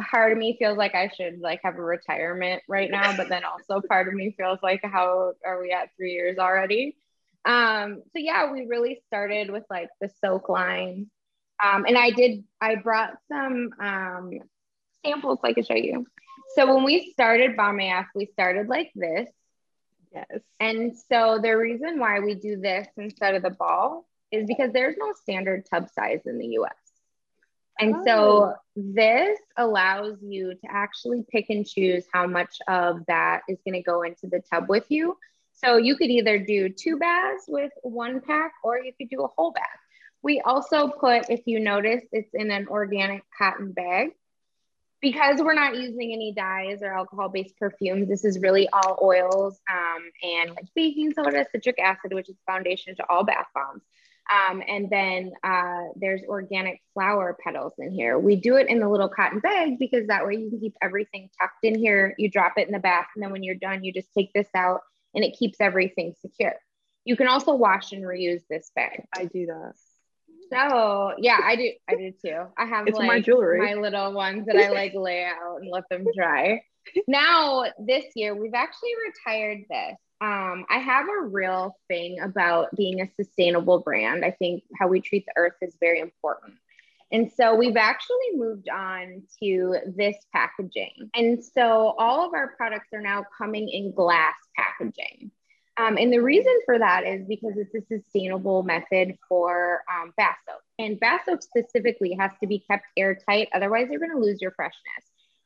part 0.01 0.33
of 0.33 0.39
me 0.39 0.57
feels 0.59 0.79
like 0.79 0.95
I 0.95 1.11
should 1.15 1.41
like 1.41 1.61
have 1.65 1.77
a 1.77 1.83
retirement 1.83 2.63
right 2.69 2.91
now, 2.91 3.17
but 3.17 3.29
then 3.29 3.45
also 3.45 3.81
part 3.87 4.09
of 4.09 4.15
me 4.15 4.35
feels 4.37 4.59
like 4.63 4.81
how 4.83 5.33
are 5.45 5.61
we 5.61 5.73
at 5.73 5.91
three 5.97 6.13
years 6.13 6.39
already? 6.39 6.97
Um, 7.45 8.03
so 8.13 8.19
yeah, 8.19 8.51
we 8.53 8.67
really 8.67 9.01
started 9.07 9.51
with 9.51 9.65
like 9.69 9.89
the 10.01 10.11
soak 10.21 10.49
line. 10.49 11.11
Um, 11.63 11.85
and 11.87 11.97
I 11.97 12.11
did 12.11 12.45
I 12.61 12.77
brought 12.77 13.13
some 13.29 13.71
um 13.79 14.33
samples 15.05 15.41
I 15.45 15.53
could 15.53 15.67
show 15.67 15.75
you. 15.75 16.07
So 16.55 16.75
when 16.75 16.85
we 16.85 17.11
started 17.13 17.57
Bomb 17.57 17.81
AF, 17.81 18.07
we 18.15 18.27
started 18.27 18.69
like 18.69 18.91
this. 18.95 19.29
Yes. 20.15 20.41
And 20.61 20.97
so 20.97 21.39
the 21.43 21.57
reason 21.57 21.99
why 21.99 22.21
we 22.21 22.35
do 22.35 22.61
this 22.61 22.87
instead 22.97 23.35
of 23.35 23.43
the 23.43 23.51
ball 23.51 24.07
is 24.31 24.47
because 24.47 24.73
there's 24.73 24.97
no 24.99 25.13
standard 25.23 25.67
tub 25.71 25.89
size 25.91 26.21
in 26.27 26.39
the 26.39 26.47
US. 26.59 26.75
And 27.79 27.97
so 28.05 28.53
oh. 28.53 28.55
this 28.77 29.39
allows 29.57 30.19
you 30.23 30.55
to 30.55 30.71
actually 30.71 31.25
pick 31.31 31.47
and 31.49 31.67
choose 31.67 32.05
how 32.13 32.27
much 32.27 32.59
of 32.69 33.05
that 33.07 33.41
is 33.49 33.59
going 33.67 33.75
to 33.75 33.83
go 33.83 34.03
into 34.03 34.27
the 34.27 34.43
tub 34.53 34.69
with 34.69 34.85
you. 34.91 35.17
So 35.53 35.77
you 35.77 35.97
could 35.97 36.11
either 36.11 36.39
do 36.39 36.69
two 36.69 36.99
baths 36.99 37.45
with 37.49 37.73
one 37.83 38.21
pack 38.21 38.53
or 38.63 38.79
you 38.79 38.93
could 38.99 39.09
do 39.09 39.23
a 39.23 39.29
whole 39.29 39.53
bath. 39.53 39.65
We 40.23 40.41
also 40.41 40.89
put, 40.89 41.31
if 41.31 41.41
you 41.47 41.61
notice, 41.61 42.03
it's 42.13 42.31
in 42.35 42.51
an 42.51 42.69
organic 42.69 43.23
cotton 43.37 43.73
bag 43.73 44.11
because 45.03 45.41
we're 45.41 45.53
not 45.53 45.77
using 45.77 46.13
any 46.13 46.33
dyes 46.33 46.79
or 46.81 46.95
alcohol 46.95 47.29
based 47.29 47.59
perfumes, 47.59 48.09
this 48.09 48.25
is 48.25 48.39
really 48.39 48.69
all 48.73 48.99
oils 49.03 49.61
um, 49.71 50.03
and 50.23 50.51
like 50.51 50.65
baking 50.75 51.13
soda, 51.13 51.45
citric 51.53 51.79
acid, 51.81 52.15
which 52.15 52.29
is 52.29 52.37
the 52.37 52.53
foundation 52.53 52.95
to 52.97 53.05
all 53.11 53.25
bath 53.25 53.49
bombs. 53.55 53.83
Um, 54.31 54.63
and 54.67 54.89
then 54.89 55.33
uh, 55.43 55.89
there's 55.97 56.23
organic 56.29 56.81
flower 56.95 57.37
petals 57.45 57.73
in 57.79 57.91
here. 57.91 58.17
We 58.19 58.37
do 58.37 58.57
it 58.57 58.69
in 58.69 58.79
the 58.79 58.89
little 58.89 59.09
cotton 59.09 59.41
bag 59.41 59.81
because 59.81 60.07
that 60.07 60.25
way 60.25 60.37
you 60.37 60.49
can 60.49 60.61
keep 60.61 60.77
everything 60.81 61.29
tucked 61.41 61.65
in 61.65 61.77
here. 61.77 62.15
You 62.17 62.31
drop 62.31 62.55
it 62.57 62.69
in 62.69 62.73
the 62.73 62.79
bath, 62.79 63.09
and 63.17 63.23
then 63.23 63.33
when 63.33 63.43
you're 63.43 63.57
done, 63.57 63.83
you 63.83 63.93
just 63.93 64.15
take 64.17 64.33
this 64.33 64.49
out 64.55 64.81
and 65.15 65.25
it 65.25 65.37
keeps 65.37 65.61
everything 65.61 66.15
secure. 66.21 66.55
You 67.05 67.17
can 67.17 67.27
also 67.27 67.55
wash 67.55 67.91
and 67.91 68.05
reuse 68.05 68.43
this 68.49 68.71
bag. 68.77 69.03
I 69.15 69.25
do 69.25 69.47
that. 69.47 69.73
So 70.53 71.15
yeah, 71.19 71.39
I 71.43 71.57
do. 71.57 71.73
I 71.89 71.95
do 71.95 72.13
too. 72.25 72.45
I 72.59 72.67
have 72.67 72.87
It's 72.87 72.99
like 72.99 73.07
my 73.07 73.21
jewelry. 73.21 73.59
my 73.59 73.75
little 73.75 74.13
ones 74.13 74.47
that 74.47 74.57
I 74.57 74.71
like 74.71 74.93
lay 74.95 75.25
out 75.25 75.61
and 75.61 75.71
let 75.71 75.89
them 75.89 76.05
dry. 76.15 76.63
now 77.07 77.65
this 77.79 78.05
year 78.15 78.35
we've 78.35 78.55
actually 78.55 78.93
retired 79.07 79.65
this. 79.71 79.97
Um, 80.21 80.67
I 80.71 80.79
have 80.79 81.07
a 81.09 81.27
real 81.27 81.77
thing 81.89 82.21
about 82.21 82.75
being 82.77 83.01
a 83.01 83.11
sustainable 83.17 83.81
brand. 83.81 84.25
I 84.25 84.31
think 84.31 84.63
how 84.79 84.87
we 84.89 85.01
treat 85.01 85.27
the 85.27 85.33
earth 85.37 85.55
is 85.63 85.75
very 85.81 86.01
important. 86.01 86.55
And 87.11 87.31
so 87.31 87.55
we've 87.55 87.77
actually 87.77 88.37
moved 88.37 88.69
on 88.71 89.23
to 89.43 89.77
this 89.87 90.17
packaging. 90.33 91.11
And 91.15 91.45
so 91.45 91.95
all 91.99 92.27
of 92.27 92.35
our 92.35 92.55
products 92.57 92.89
are 92.95 93.03
now 93.03 93.25
coming 93.37 93.69
in 93.69 93.93
glass 93.93 94.35
packaging. 94.57 95.31
Um, 95.79 95.97
and 95.97 96.13
the 96.13 96.21
reason 96.21 96.53
for 96.67 96.79
that 96.79 97.07
is 97.07 97.27
because 97.27 97.55
it's 97.57 97.75
a 97.75 97.81
sustainable 97.87 98.63
method 98.63 99.17
for 99.29 99.83
um, 99.91 100.13
bath 100.17 100.37
soap. 100.47 100.61
And 100.79 101.01
bath 101.01 101.23
soap 101.25 101.43
specifically 101.43 102.15
has 102.19 102.31
to 102.41 102.47
be 102.47 102.59
kept 102.59 102.85
airtight, 102.97 103.49
otherwise 103.55 103.89
you're 103.91 104.01
going 104.01 104.13
to 104.13 104.19
lose 104.19 104.41
your 104.41 104.51
freshness. 104.51 104.83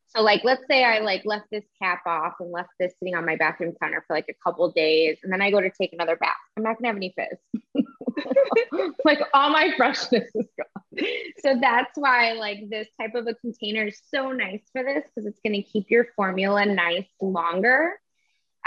So, 0.08 0.22
like, 0.22 0.44
let's 0.44 0.62
say 0.68 0.84
I 0.84 1.00
like 1.00 1.22
left 1.24 1.46
this 1.50 1.64
cap 1.80 2.02
off 2.06 2.34
and 2.40 2.50
left 2.50 2.70
this 2.78 2.92
sitting 2.98 3.14
on 3.14 3.26
my 3.26 3.36
bathroom 3.36 3.74
counter 3.80 4.04
for 4.06 4.14
like 4.14 4.26
a 4.28 4.34
couple 4.42 4.70
days, 4.70 5.18
and 5.22 5.32
then 5.32 5.42
I 5.42 5.50
go 5.50 5.60
to 5.60 5.70
take 5.70 5.92
another 5.92 6.16
bath. 6.16 6.36
I'm 6.56 6.62
not 6.62 6.78
gonna 6.78 6.88
have 6.88 6.96
any 6.96 7.14
fizz. 7.14 7.84
like 9.04 9.20
all 9.34 9.50
my 9.50 9.72
freshness 9.76 10.30
is 10.34 10.46
gone. 10.56 11.06
So 11.40 11.58
that's 11.60 11.92
why 11.96 12.32
like 12.32 12.70
this 12.70 12.88
type 12.98 13.14
of 13.14 13.26
a 13.26 13.34
container 13.34 13.88
is 13.88 14.00
so 14.10 14.32
nice 14.32 14.62
for 14.72 14.82
this 14.82 15.04
because 15.04 15.26
it's 15.26 15.40
gonna 15.44 15.62
keep 15.62 15.90
your 15.90 16.06
formula 16.16 16.64
nice 16.64 17.08
longer. 17.20 17.92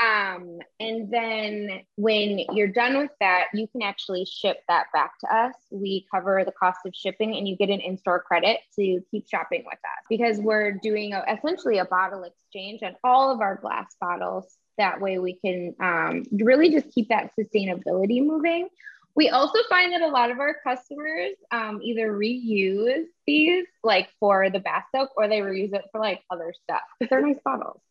Um, 0.01 0.59
and 0.79 1.11
then 1.11 1.81
when 1.97 2.39
you're 2.53 2.69
done 2.69 2.97
with 2.97 3.11
that, 3.19 3.47
you 3.53 3.67
can 3.67 3.81
actually 3.81 4.25
ship 4.25 4.57
that 4.69 4.85
back 4.93 5.19
to 5.19 5.35
us. 5.35 5.53
We 5.71 6.05
cover 6.13 6.43
the 6.45 6.53
cost 6.53 6.79
of 6.85 6.93
shipping 6.95 7.35
and 7.35 7.47
you 7.47 7.57
get 7.57 7.69
an 7.69 7.81
in 7.81 7.97
store 7.97 8.21
credit 8.21 8.59
to 8.77 9.01
keep 9.11 9.27
shopping 9.29 9.63
with 9.65 9.73
us 9.73 10.05
because 10.09 10.39
we're 10.39 10.71
doing 10.71 11.13
a, 11.13 11.23
essentially 11.29 11.79
a 11.79 11.85
bottle 11.85 12.23
exchange 12.23 12.81
on 12.81 12.95
all 13.03 13.33
of 13.33 13.41
our 13.41 13.57
glass 13.57 13.95
bottles. 13.99 14.45
That 14.77 15.01
way 15.01 15.19
we 15.19 15.33
can 15.33 15.75
um, 15.81 16.23
really 16.31 16.69
just 16.69 16.93
keep 16.93 17.09
that 17.09 17.31
sustainability 17.37 18.25
moving. 18.25 18.69
We 19.15 19.27
also 19.27 19.59
find 19.67 19.91
that 19.91 20.01
a 20.01 20.07
lot 20.07 20.31
of 20.31 20.39
our 20.39 20.55
customers 20.63 21.31
um, 21.51 21.81
either 21.83 22.13
reuse 22.13 23.03
these 23.27 23.65
like 23.83 24.07
for 24.17 24.49
the 24.49 24.59
bath 24.59 24.85
soak 24.95 25.09
or 25.17 25.27
they 25.27 25.39
reuse 25.39 25.73
it 25.73 25.83
for 25.91 25.99
like 25.99 26.21
other 26.31 26.53
stuff. 26.63 26.83
Because 26.97 27.09
they're 27.09 27.27
nice 27.27 27.41
bottles. 27.43 27.81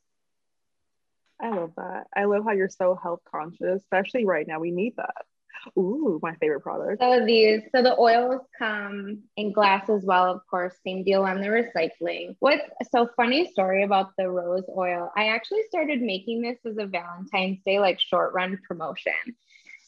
I 1.40 1.50
love 1.50 1.72
that. 1.76 2.06
I 2.16 2.24
love 2.24 2.44
how 2.44 2.52
you're 2.52 2.68
so 2.68 2.98
health 3.00 3.20
conscious, 3.30 3.82
especially 3.82 4.24
right 4.24 4.46
now. 4.46 4.60
We 4.60 4.70
need 4.70 4.94
that. 4.96 5.24
Ooh, 5.76 6.18
my 6.22 6.34
favorite 6.36 6.60
product. 6.60 7.02
So 7.02 7.24
these, 7.24 7.62
so 7.74 7.82
the 7.82 7.98
oils 7.98 8.40
come 8.58 9.22
in 9.36 9.52
glass 9.52 9.88
as 9.88 10.04
well, 10.04 10.32
of 10.32 10.40
course. 10.48 10.74
Same 10.84 11.04
deal 11.04 11.22
on 11.22 11.40
the 11.40 11.48
recycling. 11.48 12.36
What's 12.40 12.62
so 12.90 13.08
funny 13.16 13.50
story 13.50 13.82
about 13.82 14.12
the 14.16 14.28
rose 14.28 14.64
oil? 14.76 15.10
I 15.16 15.28
actually 15.28 15.62
started 15.68 16.00
making 16.00 16.42
this 16.42 16.58
as 16.64 16.78
a 16.78 16.86
Valentine's 16.86 17.58
Day 17.64 17.80
like 17.80 18.00
short 18.00 18.34
run 18.34 18.58
promotion. 18.66 19.12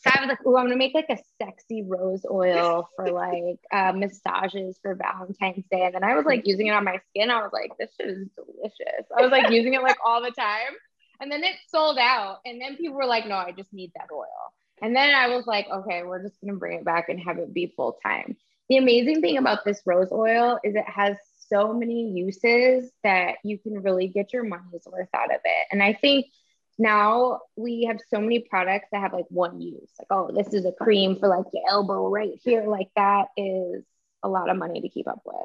So 0.02 0.10
I 0.14 0.20
was 0.20 0.28
like, 0.28 0.38
oh, 0.46 0.56
I'm 0.56 0.64
gonna 0.64 0.76
make 0.76 0.94
like 0.94 1.10
a 1.10 1.18
sexy 1.40 1.82
rose 1.82 2.24
oil 2.30 2.88
for 2.96 3.10
like 3.10 3.60
uh, 3.70 3.92
massages 3.92 4.78
for 4.80 4.94
Valentine's 4.94 5.66
Day. 5.70 5.82
And 5.82 5.94
then 5.94 6.04
I 6.04 6.14
was 6.14 6.24
like 6.24 6.46
using 6.46 6.68
it 6.68 6.70
on 6.70 6.84
my 6.84 7.00
skin. 7.10 7.30
I 7.30 7.42
was 7.42 7.50
like, 7.52 7.72
this 7.78 7.90
shit 8.00 8.08
is 8.08 8.28
delicious. 8.34 9.06
I 9.16 9.20
was 9.20 9.30
like 9.30 9.50
using 9.50 9.74
it 9.74 9.82
like 9.82 9.98
all 10.04 10.22
the 10.22 10.30
time. 10.30 10.72
And 11.20 11.30
then 11.30 11.44
it 11.44 11.54
sold 11.68 11.98
out. 11.98 12.38
And 12.44 12.60
then 12.60 12.76
people 12.76 12.96
were 12.96 13.06
like, 13.06 13.26
no, 13.26 13.36
I 13.36 13.52
just 13.52 13.72
need 13.72 13.92
that 13.94 14.08
oil. 14.12 14.26
And 14.82 14.96
then 14.96 15.14
I 15.14 15.28
was 15.28 15.46
like, 15.46 15.68
okay, 15.70 16.02
we're 16.02 16.22
just 16.22 16.40
going 16.40 16.54
to 16.54 16.58
bring 16.58 16.78
it 16.78 16.84
back 16.84 17.08
and 17.08 17.20
have 17.20 17.38
it 17.38 17.52
be 17.52 17.72
full 17.76 17.98
time. 18.02 18.36
The 18.68 18.78
amazing 18.78 19.20
thing 19.20 19.36
about 19.36 19.64
this 19.64 19.82
rose 19.84 20.10
oil 20.10 20.58
is 20.64 20.74
it 20.74 20.88
has 20.88 21.16
so 21.48 21.74
many 21.74 22.12
uses 22.12 22.90
that 23.02 23.34
you 23.44 23.58
can 23.58 23.82
really 23.82 24.08
get 24.08 24.32
your 24.32 24.44
money's 24.44 24.86
worth 24.86 25.08
out 25.12 25.34
of 25.34 25.40
it. 25.44 25.66
And 25.70 25.82
I 25.82 25.92
think 25.92 26.26
now 26.78 27.40
we 27.56 27.84
have 27.84 27.98
so 28.08 28.20
many 28.20 28.38
products 28.38 28.86
that 28.92 29.02
have 29.02 29.12
like 29.12 29.26
one 29.28 29.60
use. 29.60 29.90
Like, 29.98 30.08
oh, 30.10 30.30
this 30.34 30.54
is 30.54 30.64
a 30.64 30.72
cream 30.72 31.18
for 31.18 31.28
like 31.28 31.44
your 31.52 31.64
elbow 31.68 32.08
right 32.08 32.40
here. 32.42 32.64
Like 32.66 32.88
that 32.96 33.26
is 33.36 33.84
a 34.22 34.28
lot 34.28 34.48
of 34.48 34.56
money 34.56 34.80
to 34.80 34.88
keep 34.88 35.08
up 35.08 35.20
with. 35.24 35.36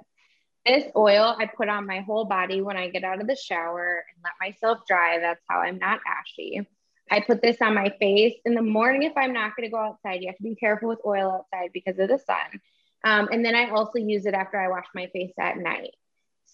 This 0.65 0.86
oil 0.95 1.36
I 1.38 1.45
put 1.45 1.69
on 1.69 1.86
my 1.86 2.00
whole 2.01 2.25
body 2.25 2.62
when 2.62 2.75
I 2.75 2.89
get 2.89 3.03
out 3.03 3.22
of 3.22 3.27
the 3.27 3.36
shower 3.36 4.03
and 4.13 4.24
let 4.24 4.34
myself 4.41 4.79
dry. 4.88 5.19
That's 5.19 5.43
how 5.48 5.60
I'm 5.60 5.77
not 5.77 6.00
ashy. 6.07 6.67
I 7.12 7.19
put 7.19 7.41
this 7.41 7.57
on 7.62 7.75
my 7.75 7.93
face 8.00 8.36
in 8.45 8.55
the 8.55 8.63
morning 8.63 9.03
if 9.03 9.13
I'm 9.15 9.34
not 9.34 9.55
going 9.55 9.67
to 9.67 9.72
go 9.72 9.77
outside. 9.77 10.22
You 10.22 10.27
have 10.29 10.38
to 10.38 10.43
be 10.43 10.55
careful 10.55 10.89
with 10.89 11.00
oil 11.05 11.31
outside 11.31 11.69
because 11.72 12.00
of 12.00 12.10
the 12.10 12.17
sun. 12.17 12.62
Um, 13.03 13.29
and 13.31 13.45
then 13.45 13.55
I 13.55 13.69
also 13.69 14.00
use 14.00 14.25
it 14.25 14.34
after 14.34 14.60
I 14.60 14.69
wash 14.69 14.88
my 14.95 15.07
face 15.13 15.34
at 15.39 15.57
night. 15.57 15.91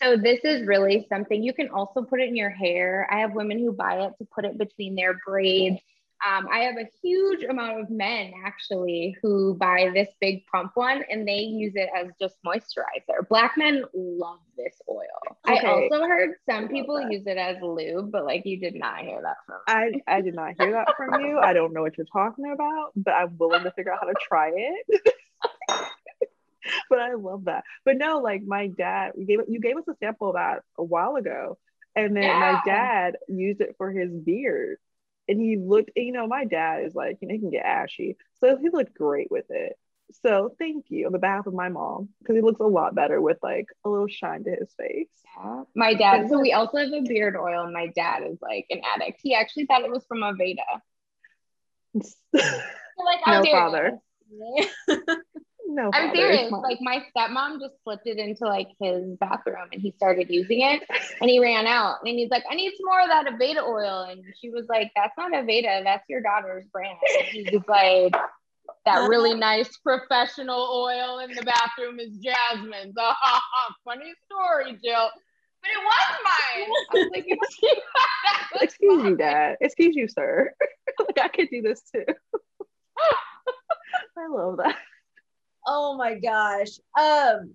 So 0.02 0.18
this 0.18 0.40
is 0.44 0.68
really 0.68 1.06
something 1.08 1.42
you 1.42 1.54
can 1.54 1.70
also 1.70 2.02
put 2.02 2.20
it 2.20 2.28
in 2.28 2.36
your 2.36 2.50
hair. 2.50 3.08
I 3.10 3.20
have 3.20 3.34
women 3.34 3.60
who 3.60 3.72
buy 3.72 4.02
it 4.06 4.14
to 4.18 4.28
put 4.34 4.44
it 4.44 4.58
between 4.58 4.96
their 4.96 5.18
braids 5.26 5.80
um, 6.28 6.48
I 6.52 6.60
have 6.60 6.76
a 6.78 6.88
huge 7.02 7.44
amount 7.44 7.80
of 7.80 7.90
men 7.90 8.32
actually 8.46 9.16
who 9.22 9.56
buy 9.56 9.90
this 9.94 10.10
big 10.20 10.46
pump 10.46 10.72
one 10.76 11.04
and 11.10 11.28
they 11.28 11.40
use 11.40 11.74
it 11.76 11.90
as 11.96 12.10
just 12.20 12.36
moisturizer. 12.46 13.28
Black 13.28 13.58
men 13.58 13.84
love 13.94 14.40
this 14.56 14.80
oil. 14.88 15.06
Okay. 15.50 15.66
I 15.66 15.72
also 15.72 16.06
heard 16.06 16.36
some 16.48 16.68
people 16.68 16.96
that. 16.96 17.12
use 17.12 17.24
it 17.26 17.38
as 17.38 17.58
lube, 17.62 18.12
but 18.12 18.26
like 18.26 18.46
you 18.46 18.60
did 18.60 18.76
not 18.76 19.00
hear 19.00 19.20
that 19.22 19.38
from 19.46 19.92
me. 19.92 20.02
I, 20.08 20.18
I 20.18 20.22
did 20.22 20.36
not 20.36 20.54
hear 20.60 20.72
that 20.74 20.96
from 20.96 21.22
you. 21.22 21.40
I 21.40 21.54
don't 21.54 21.74
know 21.74 21.82
what 21.82 21.98
you're 21.98 22.06
talking 22.12 22.52
about, 22.52 22.92
but 22.96 23.14
I'm 23.14 23.38
willing 23.38 23.64
to 23.64 23.72
figure 23.72 23.92
out 23.92 24.00
how 24.02 24.08
to 24.08 24.16
try 24.22 24.52
it. 24.56 25.16
but 26.90 27.00
I 27.00 27.14
love 27.14 27.46
that. 27.46 27.64
But 27.84 27.98
no, 27.98 28.20
like 28.20 28.44
my 28.44 28.68
dad, 28.68 29.14
you 29.18 29.26
gave 29.26 29.40
you 29.48 29.60
gave 29.60 29.78
us 29.78 29.88
a 29.90 29.96
sample 30.00 30.30
of 30.30 30.36
that 30.36 30.62
a 30.78 30.84
while 30.84 31.16
ago. 31.16 31.58
And 31.96 32.16
then 32.16 32.24
yeah. 32.24 32.40
my 32.40 32.62
dad 32.72 33.18
used 33.28 33.60
it 33.60 33.76
for 33.78 33.92
his 33.92 34.12
beard 34.12 34.78
and 35.32 35.42
he 35.42 35.58
looked 35.58 35.92
you 35.96 36.12
know 36.12 36.28
my 36.28 36.46
dad 36.46 36.84
is 36.86 36.94
like 36.96 37.18
you 37.22 37.28
know 37.28 37.34
he 37.34 37.40
can 37.40 37.50
get 37.50 37.66
ashy. 37.66 38.18
So 38.40 38.58
he 38.58 38.70
looked 38.70 38.94
great 38.94 39.32
with 39.32 39.46
it. 39.50 39.74
So 40.24 40.54
thank 40.60 40.86
you 40.90 41.06
on 41.06 41.14
the 41.14 41.20
behalf 41.20 41.48
of 41.48 41.54
my 41.54 41.70
mom 41.70 42.10
because 42.20 42.36
he 42.36 42.42
looks 42.42 42.60
a 42.60 42.66
lot 42.66 42.94
better 42.96 43.22
with 43.22 43.38
like 43.42 43.68
a 43.86 43.90
little 43.90 44.08
shine 44.08 44.44
to 44.44 44.52
his 44.52 44.74
face. 44.78 45.08
Yeah. 45.38 45.64
my 45.76 45.94
dad 45.94 46.30
so 46.30 46.40
we 46.40 46.52
also 46.54 46.78
have 46.80 46.92
a 46.92 47.02
beard 47.02 47.38
oil 47.38 47.72
my 47.72 47.88
dad 47.88 48.24
is 48.30 48.38
like 48.42 48.66
an 48.70 48.82
addict. 48.96 49.20
He 49.24 49.34
actually 49.34 49.66
thought 49.66 49.84
it 49.84 49.92
was 49.92 50.06
from 50.06 50.20
aveda. 50.20 50.82
Like 53.04 53.26
no 53.26 53.44
father 53.52 54.00
no, 55.74 55.90
I'm 55.94 56.14
serious. 56.14 56.52
Like 56.52 56.80
my 56.82 57.04
stepmom 57.16 57.60
just 57.62 57.76
slipped 57.84 58.06
it 58.06 58.18
into 58.18 58.46
like 58.46 58.68
his 58.80 59.16
bathroom 59.20 59.70
and 59.72 59.82
he 59.82 59.92
started 59.92 60.30
using 60.30 60.62
it 60.62 60.84
and 61.22 61.30
he 61.30 61.40
ran 61.40 61.66
out 61.66 61.98
and 62.06 62.18
he's 62.20 62.30
like, 62.30 62.44
I 62.50 62.56
need 62.56 62.72
some 62.78 62.86
more 62.86 63.02
of 63.02 63.08
that 63.08 63.26
Aveda 63.28 63.64
oil. 63.68 64.04
And 64.10 64.22
she 64.40 64.50
was 64.50 64.66
like, 64.68 64.92
That's 64.96 65.14
not 65.18 65.32
Aveda, 65.32 65.84
that's 65.84 66.04
your 66.10 66.22
daughter's 66.22 66.66
brand. 66.72 66.98
And 67.18 67.28
he's 67.28 67.62
like, 67.68 68.14
That 68.86 69.08
really 69.10 69.34
nice 69.34 69.78
professional 69.78 70.60
oil 70.60 71.20
in 71.20 71.32
the 71.34 71.44
bathroom 71.44 72.00
is 72.00 72.18
Jazmine's. 72.18 72.96
Ah, 73.00 73.42
Funny 73.86 74.12
story, 74.26 74.78
Jill. 74.84 75.10
But 75.62 75.72
it 75.72 75.84
was 75.84 76.20
mine. 76.24 76.70
I 76.90 76.94
was 76.94 77.10
like, 77.14 78.62
Excuse 78.62 79.04
you, 79.04 79.16
Dad. 79.16 79.58
Excuse 79.62 79.96
you, 79.96 80.08
sir. 80.08 80.54
like 81.00 81.20
I 81.22 81.28
could 81.30 81.50
do 81.50 81.62
this 81.62 81.82
too. 81.94 82.04
I 84.18 84.28
love 84.28 84.58
that. 84.58 84.76
Oh 85.66 85.96
my 85.98 86.16
gosh. 86.16 86.80
Um, 87.00 87.54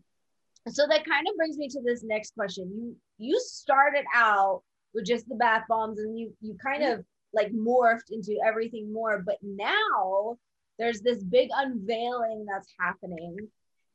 so 0.69 0.87
that 0.89 1.07
kind 1.07 1.27
of 1.29 1.37
brings 1.37 1.57
me 1.59 1.69
to 1.69 1.81
this 1.85 2.03
next 2.03 2.35
question. 2.35 2.71
You 2.75 2.97
you 3.19 3.41
started 3.41 4.05
out 4.15 4.63
with 4.95 5.07
just 5.07 5.29
the 5.29 5.37
bath 5.37 5.65
bombs 5.69 5.99
and 5.99 6.19
you 6.19 6.33
you 6.41 6.57
kind 6.63 6.83
of 6.83 7.05
like 7.33 7.53
morphed 7.53 8.11
into 8.11 8.39
everything 8.45 8.93
more, 8.93 9.23
but 9.25 9.37
now 9.43 10.39
there's 10.79 11.01
this 11.01 11.23
big 11.23 11.49
unveiling 11.55 12.47
that's 12.51 12.69
happening 12.79 13.37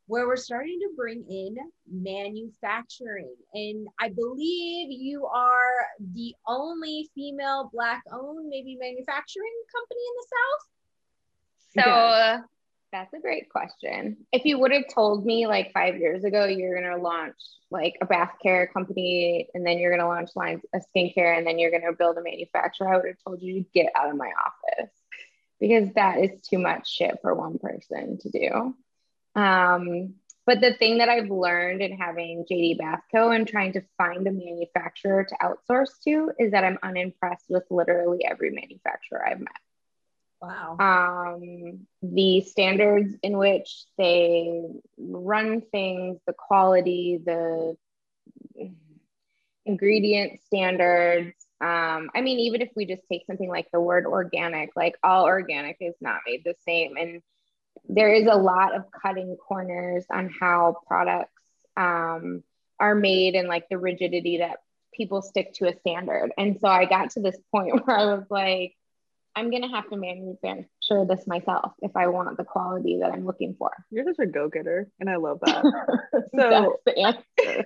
where 0.07 0.27
we're 0.27 0.35
starting 0.35 0.77
to 0.79 0.89
bring 0.95 1.23
in 1.29 1.55
manufacturing. 1.89 3.33
And 3.53 3.87
I 3.99 4.09
believe 4.09 4.91
you 4.91 5.25
are 5.25 5.71
the 6.13 6.35
only 6.47 7.09
female 7.15 7.69
black 7.73 8.03
owned 8.11 8.49
maybe 8.49 8.77
manufacturing 8.79 9.53
company 9.73 10.01
in 10.09 10.15
the 10.17 10.27
South. 10.33 10.67
So 11.73 11.89
yeah. 11.89 12.39
That's 12.91 13.13
a 13.13 13.19
great 13.19 13.49
question. 13.49 14.17
If 14.33 14.43
you 14.43 14.59
would 14.59 14.73
have 14.73 14.87
told 14.93 15.25
me 15.25 15.47
like 15.47 15.71
five 15.71 15.97
years 15.97 16.25
ago, 16.25 16.45
you're 16.45 16.79
going 16.79 16.93
to 16.93 17.01
launch 17.01 17.37
like 17.69 17.95
a 18.01 18.05
bath 18.05 18.33
care 18.43 18.67
company 18.67 19.47
and 19.53 19.65
then 19.65 19.79
you're 19.79 19.91
going 19.91 20.01
to 20.01 20.07
launch 20.07 20.31
lines 20.35 20.61
of 20.73 20.83
skincare 20.93 21.37
and 21.37 21.47
then 21.47 21.57
you're 21.57 21.71
going 21.71 21.85
to 21.85 21.93
build 21.93 22.17
a 22.17 22.23
manufacturer, 22.23 22.93
I 22.93 22.97
would 22.97 23.07
have 23.07 23.23
told 23.25 23.41
you 23.41 23.63
to 23.63 23.69
get 23.73 23.93
out 23.95 24.09
of 24.09 24.17
my 24.17 24.29
office 24.45 24.91
because 25.61 25.93
that 25.93 26.19
is 26.19 26.41
too 26.41 26.57
much 26.57 26.91
shit 26.91 27.19
for 27.21 27.33
one 27.33 27.59
person 27.59 28.17
to 28.19 28.29
do. 28.29 28.75
Um, 29.39 30.15
but 30.45 30.59
the 30.59 30.73
thing 30.73 30.97
that 30.97 31.07
I've 31.07 31.29
learned 31.29 31.81
in 31.81 31.97
having 31.97 32.45
JD 32.51 32.77
Bathco 32.77 33.33
and 33.33 33.47
trying 33.47 33.71
to 33.73 33.83
find 33.97 34.27
a 34.27 34.31
manufacturer 34.31 35.23
to 35.23 35.35
outsource 35.41 36.01
to 36.03 36.31
is 36.37 36.51
that 36.51 36.65
I'm 36.65 36.79
unimpressed 36.83 37.45
with 37.47 37.63
literally 37.69 38.25
every 38.25 38.49
manufacturer 38.49 39.25
I've 39.25 39.39
met. 39.39 39.47
Wow. 40.41 40.77
Um, 40.79 41.87
the 42.01 42.41
standards 42.41 43.13
in 43.21 43.37
which 43.37 43.85
they 43.97 44.63
run 44.97 45.61
things, 45.71 46.19
the 46.25 46.33
quality, 46.33 47.19
the 47.23 47.75
ingredient 49.65 50.41
standards. 50.41 51.35
Um, 51.61 52.09
I 52.15 52.21
mean, 52.21 52.39
even 52.39 52.61
if 52.61 52.69
we 52.75 52.85
just 52.85 53.03
take 53.11 53.25
something 53.27 53.49
like 53.49 53.67
the 53.71 53.79
word 53.79 54.05
organic, 54.07 54.71
like 54.75 54.95
all 55.03 55.25
organic 55.25 55.77
is 55.79 55.93
not 56.01 56.21
made 56.25 56.43
the 56.43 56.55
same. 56.65 56.97
And 56.97 57.21
there 57.87 58.13
is 58.13 58.27
a 58.27 58.35
lot 58.35 58.75
of 58.75 58.85
cutting 59.01 59.37
corners 59.37 60.05
on 60.11 60.33
how 60.39 60.77
products 60.87 61.31
um, 61.77 62.43
are 62.79 62.95
made 62.95 63.35
and 63.35 63.47
like 63.47 63.69
the 63.69 63.77
rigidity 63.77 64.39
that 64.39 64.57
people 64.93 65.21
stick 65.21 65.53
to 65.53 65.67
a 65.67 65.77
standard. 65.79 66.31
And 66.37 66.59
so 66.59 66.67
I 66.67 66.85
got 66.85 67.11
to 67.11 67.21
this 67.21 67.37
point 67.51 67.73
where 67.85 67.97
I 67.97 68.05
was 68.05 68.25
like, 68.29 68.75
I'm 69.35 69.49
gonna 69.49 69.69
have 69.69 69.89
to 69.89 69.97
manufacture 69.97 71.05
this 71.07 71.25
myself 71.25 71.71
if 71.81 71.95
I 71.95 72.07
want 72.07 72.35
the 72.37 72.43
quality 72.43 72.99
that 73.01 73.11
I'm 73.11 73.25
looking 73.25 73.55
for. 73.57 73.71
You're 73.91 74.05
such 74.05 74.19
a 74.19 74.25
go-getter, 74.25 74.89
and 74.99 75.09
I 75.09 75.15
love 75.15 75.39
that. 75.45 75.63
so 76.35 76.79
the 76.85 76.97
answer. 76.97 77.23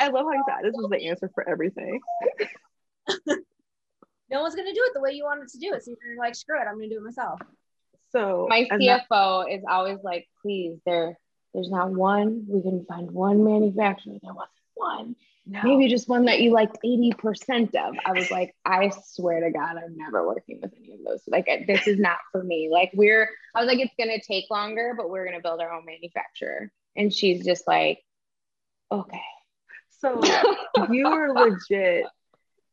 I 0.00 0.08
love 0.08 0.26
how 0.26 0.32
you 0.32 0.44
said 0.46 0.64
this 0.64 0.74
is 0.78 0.88
the 0.90 1.08
answer 1.08 1.30
for 1.34 1.48
everything. 1.48 2.00
no 4.30 4.42
one's 4.42 4.54
gonna 4.54 4.74
do 4.74 4.82
it 4.84 4.94
the 4.94 5.00
way 5.00 5.12
you 5.12 5.24
want 5.24 5.42
it 5.42 5.48
to 5.50 5.58
do 5.58 5.72
it, 5.72 5.84
so 5.84 5.94
you're 6.04 6.18
like, 6.18 6.34
screw 6.34 6.60
it, 6.60 6.64
I'm 6.68 6.74
gonna 6.76 6.88
do 6.88 6.98
it 6.98 7.02
myself. 7.04 7.40
So 8.10 8.46
my 8.48 8.64
CFO 8.64 9.44
that- 9.44 9.52
is 9.52 9.64
always 9.68 9.98
like, 10.02 10.28
please, 10.42 10.78
there, 10.86 11.18
there's 11.52 11.70
not 11.70 11.90
one. 11.90 12.44
We 12.48 12.62
can 12.62 12.84
find 12.86 13.10
one 13.10 13.44
manufacturer. 13.44 14.14
There 14.22 14.34
wasn't 14.34 14.50
one. 14.74 15.16
No. 15.46 15.60
Maybe 15.62 15.88
just 15.90 16.08
one 16.08 16.24
that 16.24 16.40
you 16.40 16.52
liked 16.52 16.78
80% 16.84 17.74
of. 17.74 17.94
I 18.06 18.12
was 18.12 18.30
like, 18.30 18.54
I 18.64 18.90
swear 19.06 19.40
to 19.40 19.50
God, 19.50 19.76
I'm 19.76 19.96
never 19.96 20.26
working 20.26 20.58
with 20.62 20.72
any 20.78 20.94
of 20.94 21.00
those. 21.06 21.22
Like, 21.26 21.46
this 21.66 21.86
is 21.86 21.98
not 21.98 22.16
for 22.32 22.42
me. 22.42 22.70
Like, 22.72 22.90
we're, 22.94 23.28
I 23.54 23.60
was 23.60 23.68
like, 23.68 23.78
it's 23.78 23.94
going 23.98 24.18
to 24.18 24.26
take 24.26 24.46
longer, 24.50 24.94
but 24.96 25.10
we're 25.10 25.24
going 25.24 25.36
to 25.36 25.42
build 25.42 25.60
our 25.60 25.70
own 25.70 25.84
manufacturer. 25.84 26.72
And 26.96 27.12
she's 27.12 27.44
just 27.44 27.66
like, 27.66 27.98
okay. 28.90 29.20
So 30.00 30.22
you 30.90 31.10
were 31.10 31.32
legit 31.32 32.06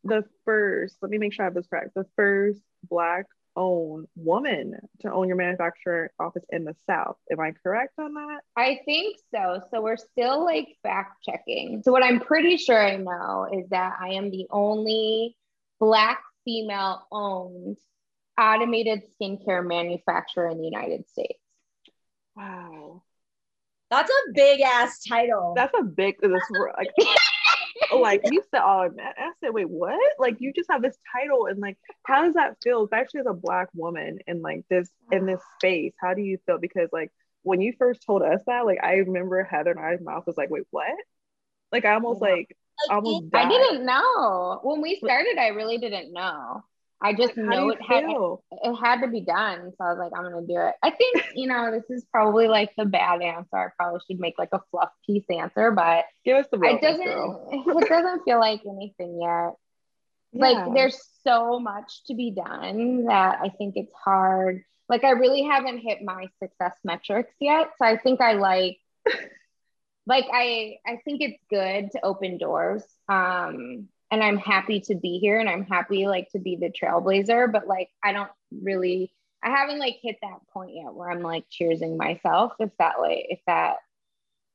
the 0.04 0.24
first, 0.46 0.96
let 1.02 1.12
me 1.12 1.18
make 1.18 1.34
sure 1.34 1.44
I 1.44 1.48
have 1.48 1.54
this 1.54 1.68
correct, 1.68 1.94
the 1.94 2.06
first 2.16 2.62
Black 2.90 3.26
owned 3.56 4.08
woman 4.16 4.76
to 5.02 5.12
own 5.12 5.28
your 5.28 5.38
manufacturer 5.38 6.12
office 6.20 6.44
in 6.50 6.64
the 6.64 6.76
South. 6.88 7.18
Am 7.32 7.40
I 7.40 7.52
correct 7.64 7.94
on 8.00 8.14
that? 8.14 8.42
I 8.56 8.80
think 8.86 9.18
so. 9.34 9.62
So 9.72 9.82
we're 9.82 9.98
still 9.98 10.44
like 10.46 10.68
fact 10.84 11.24
checking. 11.24 11.82
So 11.84 11.92
what 11.92 12.04
I'm 12.04 12.20
pretty 12.20 12.58
sure 12.58 12.82
I 12.82 12.98
know 12.98 13.48
is 13.52 13.70
that 13.70 13.98
I 14.00 14.14
am 14.14 14.32
the 14.32 14.48
only 14.52 15.36
Black 15.80 16.22
female 16.46 17.06
owned 17.12 17.78
automated 18.40 19.04
skincare 19.20 19.66
manufacturer 19.66 20.50
in 20.50 20.58
the 20.58 20.66
United 20.66 21.10
States. 21.10 21.40
Wow. 22.36 23.04
That's 23.90 24.10
a 24.10 24.32
big 24.34 24.62
ass 24.62 25.04
title. 25.04 25.54
That's 25.56 25.74
a 25.78 25.84
big 25.84 26.16
this 26.22 26.32
like 26.78 26.88
like 27.96 28.22
you 28.26 28.42
said 28.52 28.62
oh 28.64 28.90
I 29.00 29.32
said 29.40 29.54
wait 29.54 29.70
what? 29.70 30.00
Like 30.20 30.38
you 30.40 30.54
just 30.54 30.70
have 30.72 30.82
this 30.82 30.98
title 31.16 31.48
and 31.48 31.60
like 31.60 31.78
how 32.04 32.24
does 32.24 32.36
that 32.36 32.58
feel 32.64 32.84
especially 32.84 33.22
as 33.22 33.26
a 33.28 33.34
black 33.34 33.70
woman 33.74 34.20
in 34.28 34.42
like 34.42 34.64
this 34.70 34.90
in 35.12 35.26
this 35.26 35.42
space? 35.60 35.94
How 36.02 36.14
do 36.14 36.22
you 36.22 36.38
feel? 36.46 36.58
Because 36.60 36.90
like 36.92 37.12
when 37.44 37.62
you 37.62 37.74
first 37.78 38.06
told 38.06 38.22
us 38.22 38.42
that 38.48 38.66
like 38.66 38.80
I 38.84 38.96
remember 38.96 39.44
Heather 39.44 39.72
and 39.72 39.80
I's 39.80 40.02
mouth 40.02 40.26
was 40.26 40.38
like 40.38 40.50
wait 40.50 40.64
what? 40.72 40.92
Like 41.72 41.86
I 41.86 41.94
almost 41.94 42.22
like, 42.22 42.56
like 42.88 42.96
almost 42.98 43.34
I 43.34 43.48
didn't 43.48 43.86
know. 43.86 44.60
When 44.64 44.82
we 44.82 44.98
started 44.98 45.38
I 45.40 45.50
really 45.50 45.78
didn't 45.78 46.14
know 46.14 46.64
I 47.04 47.14
just 47.14 47.36
know 47.36 47.70
it 47.70 47.82
had 47.82 48.04
it 48.06 48.76
had 48.76 49.02
to 49.02 49.08
be 49.08 49.22
done. 49.22 49.72
So 49.76 49.84
I 49.84 49.90
was 49.90 49.98
like, 49.98 50.12
I'm 50.16 50.24
gonna 50.24 50.46
do 50.46 50.58
it. 50.58 50.76
I 50.84 50.92
think 50.92 51.26
you 51.36 51.48
know 51.48 51.72
this 51.72 51.90
is 51.90 52.06
probably 52.12 52.48
like 52.48 52.72
the 52.78 52.86
bad 52.86 53.22
answer. 53.22 53.58
I 53.58 53.68
probably 53.76 54.02
should 54.08 54.20
make 54.20 54.36
like 54.38 54.50
a 54.52 54.62
fluff 54.70 54.92
piece 55.06 55.26
answer, 55.30 55.72
but 55.72 56.06
give 56.24 56.38
us 56.38 56.46
the 56.52 56.60
real 56.60 56.76
it 56.76 56.82
doesn't 56.82 57.02
it 57.84 57.90
doesn't 57.90 58.24
feel 58.24 58.40
like 58.40 58.62
anything 58.68 59.20
yet. 59.20 59.54
Yeah. 60.32 60.46
Like 60.46 60.74
there's 60.76 61.00
so 61.24 61.60
much 61.60 62.04
to 62.06 62.14
be 62.14 62.32
done 62.32 63.06
that 63.06 63.40
I 63.42 63.50
think 63.50 63.76
it's 63.78 63.94
hard. 63.94 64.64
Like 64.88 65.04
I 65.04 65.12
really 65.12 65.44
haven't 65.44 65.80
hit 65.80 66.04
my 66.04 66.28
success 66.42 66.76
metrics 66.84 67.34
yet. 67.40 67.72
So 67.80 67.86
I 67.86 67.98
think 67.98 68.22
I 68.22 68.34
like 68.34 68.78
like 70.06 70.26
I 70.32 70.76
I 70.86 70.98
think 71.04 71.22
it's 71.22 71.42
good 71.50 71.92
to 71.94 72.06
open 72.06 72.38
doors. 72.38 72.84
Um 73.10 73.88
and 74.12 74.22
I'm 74.22 74.38
happy 74.38 74.82
to 74.82 74.96
be 74.96 75.20
here 75.20 75.40
and 75.40 75.50
I'm 75.50 75.66
happy 75.66 76.06
like 76.06 76.30
to 76.32 76.40
be 76.40 76.58
the 76.58 76.70
trailblazer, 76.70 77.52
but 77.52 77.66
like 77.66 77.90
I 78.04 78.12
don't 78.12 78.30
really 78.52 79.14
I 79.42 79.50
haven't 79.50 79.80
like 79.80 79.98
hit 80.04 80.18
that 80.22 80.40
point 80.54 80.76
yet 80.76 80.94
where 80.94 81.10
I'm 81.10 81.22
like 81.22 81.46
cheersing 81.50 81.98
myself 81.98 82.54
if 82.60 82.70
that 82.78 83.00
like 83.00 83.26
if 83.30 83.40
that 83.48 83.78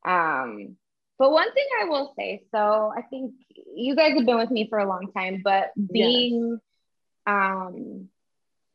um 0.05 0.77
but 1.19 1.33
one 1.33 1.51
thing 1.55 1.65
I 1.81 1.87
will 1.87 2.13
say, 2.19 2.43
so 2.53 2.93
I 2.95 3.01
think 3.01 3.33
you 3.75 3.97
guys 3.97 4.13
have 4.19 4.27
been 4.27 4.37
with 4.37 4.51
me 4.51 4.69
for 4.69 4.79
a 4.79 4.87
long 4.87 5.11
time, 5.13 5.41
but 5.43 5.71
being 5.91 6.61
yes. 7.27 7.35
um 7.35 8.11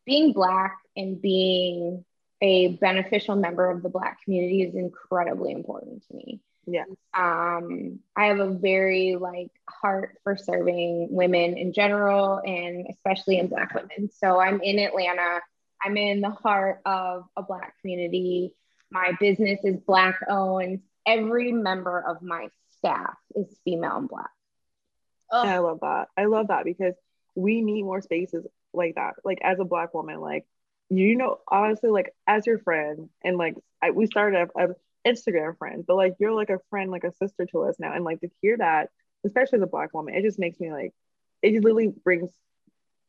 being 0.04 0.32
black 0.32 0.76
and 0.96 1.22
being 1.22 2.04
a 2.40 2.74
beneficial 2.74 3.36
member 3.36 3.70
of 3.70 3.84
the 3.84 3.88
black 3.88 4.24
community 4.24 4.62
is 4.62 4.74
incredibly 4.74 5.52
important 5.52 6.04
to 6.08 6.16
me. 6.16 6.40
Yes. 6.66 6.88
Um, 7.14 8.00
I 8.16 8.26
have 8.26 8.38
a 8.38 8.50
very 8.50 9.16
like 9.16 9.50
heart 9.68 10.18
for 10.22 10.36
serving 10.36 11.08
women 11.10 11.56
in 11.56 11.72
general 11.72 12.40
and 12.44 12.86
especially 12.90 13.38
in 13.38 13.48
Black 13.48 13.74
women. 13.74 14.10
So 14.12 14.40
I'm 14.40 14.60
in 14.60 14.78
Atlanta. 14.78 15.40
I'm 15.84 15.96
in 15.96 16.20
the 16.20 16.30
heart 16.30 16.80
of 16.84 17.24
a 17.36 17.42
Black 17.42 17.80
community. 17.80 18.54
My 18.90 19.12
business 19.18 19.60
is 19.64 19.80
Black 19.80 20.20
owned. 20.28 20.80
Every 21.04 21.50
member 21.50 21.98
of 21.98 22.22
my 22.22 22.48
staff 22.78 23.14
is 23.34 23.46
female 23.64 23.96
and 23.96 24.08
Black. 24.08 24.30
Oh. 25.32 25.42
I 25.46 25.58
love 25.58 25.80
that. 25.80 26.08
I 26.16 26.26
love 26.26 26.48
that 26.48 26.64
because 26.64 26.94
we 27.34 27.62
need 27.62 27.82
more 27.82 28.02
spaces 28.02 28.46
like 28.72 28.94
that. 28.94 29.14
Like 29.24 29.40
as 29.42 29.58
a 29.58 29.64
Black 29.64 29.94
woman, 29.94 30.20
like 30.20 30.46
you 30.90 31.16
know, 31.16 31.38
honestly, 31.48 31.88
like 31.88 32.14
as 32.26 32.46
your 32.46 32.58
friend, 32.58 33.08
and 33.24 33.38
like 33.38 33.56
I, 33.80 33.90
we 33.90 34.06
started 34.06 34.50
a, 34.54 34.64
a 34.64 34.74
Instagram 35.06 35.56
friends, 35.58 35.84
but 35.86 35.96
like 35.96 36.14
you're 36.18 36.32
like 36.32 36.50
a 36.50 36.60
friend, 36.70 36.90
like 36.90 37.04
a 37.04 37.12
sister 37.12 37.46
to 37.46 37.62
us 37.62 37.76
now. 37.78 37.92
And 37.92 38.04
like 38.04 38.20
to 38.20 38.30
hear 38.40 38.56
that, 38.58 38.90
especially 39.24 39.58
as 39.58 39.62
a 39.62 39.66
black 39.66 39.94
woman, 39.94 40.14
it 40.14 40.22
just 40.22 40.38
makes 40.38 40.60
me 40.60 40.72
like 40.72 40.92
it 41.42 41.54
literally 41.54 41.88
brings 42.04 42.30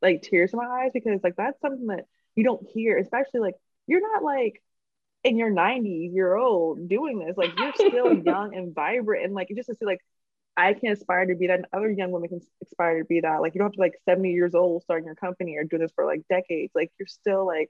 like 0.01 0.21
tears 0.21 0.51
to 0.51 0.58
my 0.58 0.65
eyes 0.65 0.91
because 0.93 1.21
like 1.23 1.36
that's 1.36 1.60
something 1.62 1.88
that 1.88 2.06
you 2.36 2.43
don't 2.43 2.67
hear, 2.67 2.97
especially 2.97 3.39
like 3.39 3.56
you're 3.88 4.01
not 4.01 4.23
like 4.23 4.62
in 5.23 5.38
your 5.38 5.51
90s 5.51 6.13
year 6.13 6.36
old 6.36 6.89
doing 6.89 7.19
this. 7.19 7.38
Like 7.38 7.58
you're 7.58 7.73
still 7.73 8.13
young 8.25 8.56
and 8.56 8.73
vibrant 8.73 9.25
and 9.25 9.34
like 9.34 9.49
just 9.56 9.69
to 9.69 9.75
see 9.75 9.86
like 9.86 10.01
I 10.56 10.73
can 10.73 10.91
aspire 10.91 11.25
to 11.25 11.36
be 11.36 11.47
that 11.47 11.60
and 11.60 11.65
other 11.73 11.89
young 11.89 12.12
women 12.12 12.29
can 12.29 12.41
aspire 12.63 12.99
to 12.99 13.06
be 13.06 13.21
that. 13.21 13.41
Like 13.41 13.56
you 13.56 13.60
don't 13.60 13.67
have 13.67 13.73
to 13.73 13.82
like 13.82 13.95
70 14.06 14.32
years 14.32 14.53
old 14.53 14.84
starting 14.84 15.06
your 15.06 15.15
company 15.15 15.56
or 15.58 15.63
doing 15.63 15.82
this 15.82 15.91
for 15.95 16.06
like 16.06 16.21
decades. 16.29 16.71
Like 16.75 16.91
you're 16.99 17.08
still 17.08 17.45
like 17.47 17.69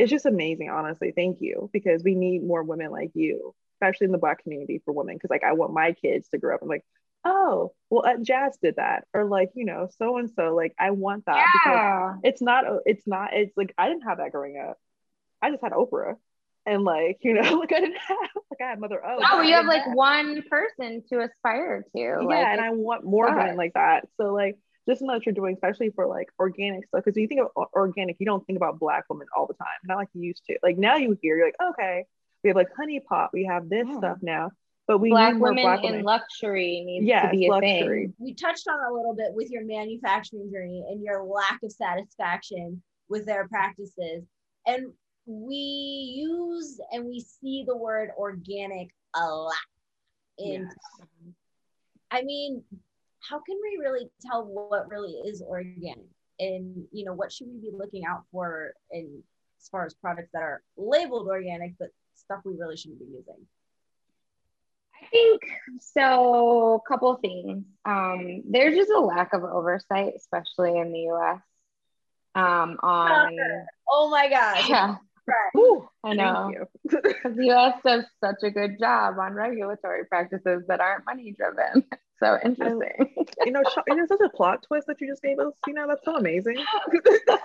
it's 0.00 0.10
just 0.10 0.24
amazing, 0.24 0.70
honestly. 0.70 1.12
Thank 1.14 1.42
you 1.42 1.68
because 1.74 2.02
we 2.02 2.14
need 2.14 2.42
more 2.42 2.62
women 2.62 2.90
like 2.90 3.10
you, 3.12 3.54
especially 3.74 4.06
in 4.06 4.12
the 4.12 4.18
Black 4.18 4.42
community 4.42 4.80
for 4.84 4.92
women. 4.92 5.16
Because 5.16 5.28
like 5.28 5.44
I 5.44 5.52
want 5.52 5.74
my 5.74 5.92
kids 5.92 6.28
to 6.30 6.38
grow 6.38 6.54
up 6.54 6.62
and 6.62 6.70
like, 6.70 6.84
oh, 7.22 7.74
well, 7.90 8.16
Jazz 8.22 8.56
did 8.62 8.76
that, 8.76 9.04
or 9.12 9.26
like 9.26 9.50
you 9.54 9.66
know, 9.66 9.90
so 9.98 10.16
and 10.16 10.30
so. 10.30 10.54
Like 10.54 10.74
I 10.78 10.92
want 10.92 11.26
that 11.26 11.36
yeah. 11.36 11.44
because 11.52 12.20
it's 12.24 12.40
not. 12.40 12.66
Oh, 12.66 12.80
it's 12.86 13.06
not. 13.06 13.34
It's 13.34 13.54
like 13.58 13.74
I 13.76 13.88
didn't 13.88 14.04
have 14.04 14.18
that 14.18 14.32
growing 14.32 14.56
up. 14.56 14.78
I 15.42 15.50
just 15.50 15.62
had 15.62 15.72
Oprah, 15.72 16.16
and 16.64 16.82
like 16.82 17.18
you 17.20 17.34
know, 17.34 17.54
like 17.58 17.72
I 17.72 17.80
didn't 17.80 17.98
have 17.98 18.16
like 18.50 18.60
I 18.62 18.70
had 18.70 18.80
Mother 18.80 19.04
O. 19.04 19.18
Oh, 19.32 19.42
you 19.42 19.52
have 19.52 19.66
like 19.66 19.82
have. 19.82 19.94
one 19.94 20.42
person 20.48 21.04
to 21.10 21.20
aspire 21.20 21.84
to. 21.94 22.00
Yeah, 22.00 22.16
like, 22.20 22.38
and 22.38 22.60
I 22.60 22.70
want 22.70 23.04
more 23.04 23.26
women 23.26 23.56
like 23.58 23.74
that. 23.74 24.08
So 24.16 24.32
like 24.32 24.56
just 24.90 25.02
know 25.02 25.14
what 25.14 25.24
you're 25.24 25.34
doing, 25.34 25.54
especially 25.54 25.90
for 25.90 26.06
like 26.06 26.28
organic 26.38 26.86
stuff. 26.86 27.04
Because 27.04 27.14
when 27.14 27.22
you 27.22 27.28
think 27.28 27.42
of 27.42 27.66
organic, 27.74 28.16
you 28.18 28.26
don't 28.26 28.44
think 28.46 28.56
about 28.56 28.78
black 28.78 29.04
women 29.08 29.26
all 29.36 29.46
the 29.46 29.54
time, 29.54 29.68
not 29.84 29.96
like 29.96 30.08
you 30.14 30.22
used 30.22 30.44
to. 30.46 30.58
Like 30.62 30.78
now 30.78 30.96
you 30.96 31.16
hear, 31.22 31.36
you're 31.36 31.46
like, 31.46 31.70
okay, 31.72 32.04
we 32.42 32.48
have 32.48 32.56
like 32.56 32.68
honey 32.76 33.00
pot, 33.00 33.30
we 33.32 33.44
have 33.44 33.68
this 33.68 33.86
yeah. 33.88 33.98
stuff 33.98 34.18
now. 34.22 34.50
But 34.86 34.98
we 34.98 35.10
black 35.10 35.34
need 35.34 35.40
women 35.40 35.62
black 35.62 35.84
in 35.84 35.90
women. 35.92 36.04
luxury 36.04 36.82
needs 36.84 37.06
yes, 37.06 37.26
to 37.26 37.30
be 37.30 37.46
a 37.46 37.50
luxury. 37.50 38.06
thing. 38.06 38.14
We 38.18 38.34
touched 38.34 38.66
on 38.68 38.78
a 38.90 38.92
little 38.92 39.14
bit 39.14 39.28
with 39.32 39.48
your 39.50 39.64
manufacturing 39.64 40.50
journey 40.52 40.84
and 40.90 41.02
your 41.02 41.22
lack 41.22 41.60
of 41.62 41.70
satisfaction 41.70 42.82
with 43.08 43.24
their 43.24 43.46
practices. 43.46 44.24
And 44.66 44.92
we 45.26 45.54
use 45.54 46.80
and 46.90 47.04
we 47.04 47.20
see 47.20 47.64
the 47.66 47.76
word 47.76 48.10
organic 48.18 48.88
a 49.14 49.24
lot. 49.24 49.54
in 50.38 50.62
yes. 50.62 50.74
I 52.10 52.22
mean, 52.22 52.64
how 53.28 53.40
can 53.40 53.56
we 53.62 53.78
really 53.80 54.08
tell 54.24 54.44
what 54.44 54.90
really 54.90 55.12
is 55.12 55.42
organic? 55.42 56.06
And 56.38 56.84
you 56.92 57.04
know 57.04 57.14
what 57.14 57.32
should 57.32 57.48
we 57.48 57.70
be 57.70 57.76
looking 57.76 58.04
out 58.04 58.22
for 58.32 58.72
in 58.90 59.22
as 59.60 59.68
far 59.68 59.84
as 59.84 59.94
products 59.94 60.30
that 60.32 60.42
are 60.42 60.62
labeled 60.76 61.28
organic 61.28 61.74
but 61.78 61.88
stuff 62.14 62.40
we 62.44 62.56
really 62.58 62.76
shouldn't 62.76 63.00
be 63.00 63.06
using? 63.06 63.46
I 65.02 65.06
think 65.06 65.42
so 65.80 66.82
a 66.84 66.88
couple 66.88 67.14
things. 67.16 67.64
Um, 67.84 68.42
there's 68.48 68.76
just 68.76 68.90
a 68.90 69.00
lack 69.00 69.32
of 69.32 69.44
oversight 69.44 70.14
especially 70.16 70.78
in 70.78 70.92
the 70.92 71.08
us 71.08 71.40
um, 72.34 72.78
on 72.82 73.36
oh 73.90 74.08
my 74.10 74.28
god 74.28 74.68
yeah 74.68 74.96
Ooh, 75.56 75.88
I 76.04 76.14
know. 76.14 76.52
Because 76.82 77.02
the 77.36 77.50
US 77.50 77.80
does 77.84 78.04
such 78.20 78.42
a 78.42 78.50
good 78.50 78.78
job 78.78 79.18
on 79.18 79.34
regulatory 79.34 80.04
practices 80.06 80.64
that 80.68 80.80
aren't 80.80 81.06
money 81.06 81.34
driven. 81.36 81.84
So 82.22 82.38
interesting. 82.44 83.14
you 83.46 83.52
know, 83.52 83.62
you 83.88 83.96
know, 83.96 84.06
such 84.06 84.20
a 84.24 84.28
plot 84.28 84.62
twist 84.62 84.86
that 84.86 85.00
you 85.00 85.08
just 85.08 85.22
gave 85.22 85.38
us. 85.38 85.54
You 85.66 85.74
know, 85.74 85.86
that's 85.88 86.04
so 86.04 86.16
amazing. 86.16 86.56
but 86.92 87.40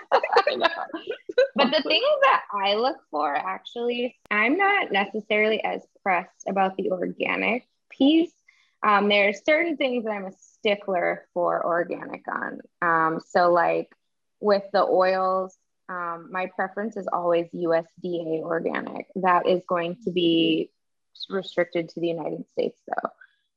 the 0.52 1.84
things 1.88 2.06
that 2.24 2.44
I 2.54 2.76
look 2.76 2.98
for 3.10 3.34
actually, 3.34 4.18
I'm 4.30 4.58
not 4.58 4.92
necessarily 4.92 5.64
as 5.64 5.82
pressed 6.04 6.44
about 6.48 6.76
the 6.76 6.92
organic 6.92 7.68
piece. 7.90 8.34
Um, 8.84 9.08
there 9.08 9.30
are 9.30 9.34
certain 9.34 9.78
things 9.78 10.04
that 10.04 10.12
I'm 10.12 10.26
a 10.26 10.34
stickler 10.34 11.28
for 11.34 11.66
organic 11.66 12.24
on. 12.28 12.60
Um, 12.82 13.22
so, 13.26 13.52
like 13.52 13.90
with 14.42 14.64
the 14.74 14.84
oils, 14.84 15.58
um, 15.88 16.30
my 16.32 16.48
preference 16.48 16.98
is 16.98 17.08
always 17.08 17.48
USDA 17.54 18.42
organic. 18.42 19.08
That 19.16 19.48
is 19.48 19.64
going 19.68 19.98
to 20.04 20.12
be 20.12 20.72
restricted 21.30 21.90
to 21.90 22.00
the 22.00 22.08
United 22.08 22.46
States, 22.52 22.80
though. 22.88 23.10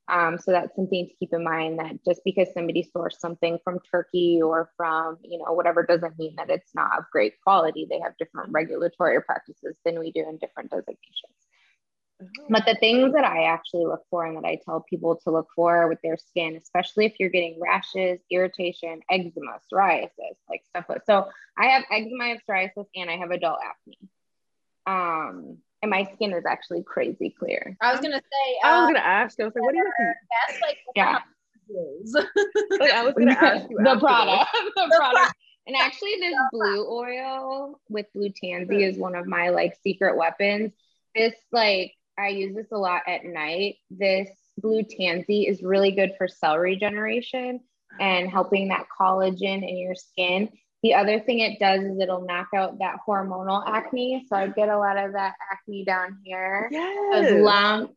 Um, 0.09 0.39
so 0.39 0.53
that's 0.53 0.75
something 0.75 1.07
to 1.07 1.15
keep 1.15 1.35
in 1.35 1.45
mind 1.45 1.79
that 1.79 2.03
just 2.05 2.23
because 2.25 2.49
somebody 2.55 2.89
sourced 2.97 3.19
something 3.19 3.59
from 3.63 3.79
Turkey 3.91 4.41
or 4.43 4.71
from, 4.77 5.19
you 5.23 5.39
know, 5.39 5.53
whatever 5.53 5.85
doesn't 5.85 6.19
mean 6.19 6.35
that 6.37 6.49
it's 6.49 6.75
not 6.75 6.99
of 6.99 7.05
great 7.13 7.35
quality. 7.43 7.87
They 7.89 8.01
have 8.01 8.17
different 8.19 8.51
regulatory 8.51 9.21
practices 9.23 9.77
than 9.85 9.99
we 9.99 10.11
do 10.13 10.27
in 10.27 10.39
different 10.39 10.71
designations. 10.71 11.35
But 12.49 12.65
the 12.67 12.75
things 12.75 13.13
that 13.13 13.25
I 13.25 13.45
actually 13.45 13.85
look 13.85 14.03
for 14.11 14.25
and 14.25 14.37
that 14.37 14.49
I 14.49 14.59
tell 14.65 14.81
people 14.81 15.17
to 15.23 15.31
look 15.31 15.49
for 15.55 15.87
with 15.89 16.01
their 16.03 16.17
skin, 16.17 16.57
especially 16.57 17.07
if 17.07 17.15
you're 17.21 17.29
getting 17.29 17.61
rashes, 17.61 18.19
irritation, 18.31 19.01
eczema, 19.09 19.61
psoriasis, 19.73 20.37
like 20.49 20.63
stuff 20.69 20.87
like 20.89 21.03
so. 21.07 21.29
I 21.57 21.67
have 21.67 21.85
eczema, 21.93 22.25
I 22.25 22.29
have 22.29 22.41
psoriasis, 22.49 22.87
and 22.97 23.09
I 23.09 23.19
have 23.19 23.31
adult 23.31 23.59
acne. 23.65 23.99
Um, 24.87 25.59
and 25.83 25.91
my 25.91 26.09
skin 26.15 26.33
is 26.33 26.45
actually 26.47 26.83
crazy 26.83 27.35
clear. 27.39 27.77
I 27.81 27.93
was 27.93 28.01
gonna 28.01 28.17
say. 28.17 28.59
I 28.65 28.81
was 28.81 28.85
uh, 28.85 28.87
gonna 28.89 28.99
ask. 28.99 29.41
I 29.41 29.45
was 29.45 29.55
like, 29.55 29.65
what 29.65 29.73
do 29.73 29.79
you 29.79 29.93
think? 29.99 30.17
That's 30.49 30.61
like 30.61 30.79
Yeah. 30.95 31.19
Like, 32.79 32.93
I 32.93 33.05
was 33.05 33.15
gonna 33.15 33.33
ask 33.41 33.69
you 33.71 33.77
the 33.79 33.91
after 33.91 34.01
product. 34.01 34.51
the 34.53 34.71
The 34.89 34.95
product. 34.97 35.35
And 35.67 35.77
actually, 35.77 36.17
this 36.19 36.35
blue 36.51 36.89
oil 36.89 37.81
with 37.91 38.07
blue 38.15 38.31
tansy 38.31 38.85
is 38.85 38.97
one 38.97 39.15
of 39.15 39.27
my 39.27 39.51
like 39.51 39.77
secret 39.83 40.17
weapons. 40.17 40.73
This 41.15 41.35
like 41.53 41.93
I 42.19 42.29
use 42.29 42.55
this 42.55 42.73
a 42.73 42.79
lot 42.79 43.03
at 43.07 43.25
night. 43.25 43.77
This 43.91 44.31
blue 44.57 44.83
tansy 44.83 45.47
is 45.47 45.63
really 45.63 45.93
good 45.93 46.15
for 46.17 46.27
cell 46.27 46.59
regeneration 46.59 47.61
and 48.01 48.31
helping 48.31 48.69
that 48.69 48.87
collagen 48.99 49.69
in 49.69 49.79
your 49.79 49.95
skin. 49.95 50.49
The 50.83 50.95
other 50.95 51.19
thing 51.21 51.41
it 51.41 51.59
does 51.59 51.83
is 51.83 51.99
it'll 51.99 52.25
knock 52.25 52.49
out 52.55 52.79
that 52.79 52.99
hormonal 53.07 53.63
acne. 53.67 54.25
So 54.29 54.37
I 54.37 54.47
get 54.47 54.69
a 54.69 54.79
lot 54.79 54.97
of 54.97 55.13
that 55.15 55.35
acne 55.53 55.85
down 55.85 56.19
here 56.25 56.69
this. 56.71 56.79
those 57.13 57.31
Yes. 57.33 57.43
lumps. 57.45 57.95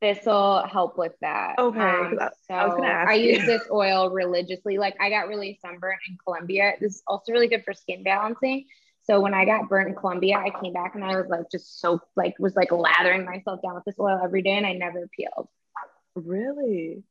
This 0.00 0.24
will 0.26 0.64
help 0.66 0.98
with 0.98 1.14
that. 1.22 1.58
Okay. 1.58 1.80
Um, 1.80 2.18
I- 2.20 2.28
so 2.46 2.54
I 2.54 2.66
was 2.66 2.74
gonna 2.76 2.88
ask 2.88 3.10
I 3.10 3.14
you. 3.14 3.32
use 3.34 3.46
this 3.46 3.62
oil 3.70 4.10
religiously. 4.10 4.76
Like 4.78 4.96
I 5.00 5.08
got 5.10 5.28
really 5.28 5.58
sunburnt 5.62 5.98
in 6.08 6.18
Colombia. 6.22 6.74
This 6.80 6.96
is 6.96 7.02
also 7.06 7.32
really 7.32 7.48
good 7.48 7.64
for 7.64 7.72
skin 7.72 8.02
balancing. 8.04 8.66
So 9.04 9.20
when 9.20 9.34
I 9.34 9.44
got 9.44 9.68
burnt 9.68 9.88
in 9.88 9.94
Colombia, 9.94 10.36
I 10.36 10.50
came 10.62 10.72
back 10.72 10.94
and 10.94 11.04
I 11.04 11.16
was 11.16 11.28
like 11.28 11.50
just 11.50 11.80
so 11.80 12.00
like 12.16 12.34
was 12.38 12.54
like 12.54 12.70
lathering 12.70 13.24
myself 13.24 13.60
down 13.62 13.74
with 13.74 13.84
this 13.84 13.98
oil 13.98 14.20
every 14.22 14.42
day 14.42 14.52
and 14.56 14.66
I 14.66 14.72
never 14.74 15.08
peeled. 15.08 15.48
Really? 16.14 17.02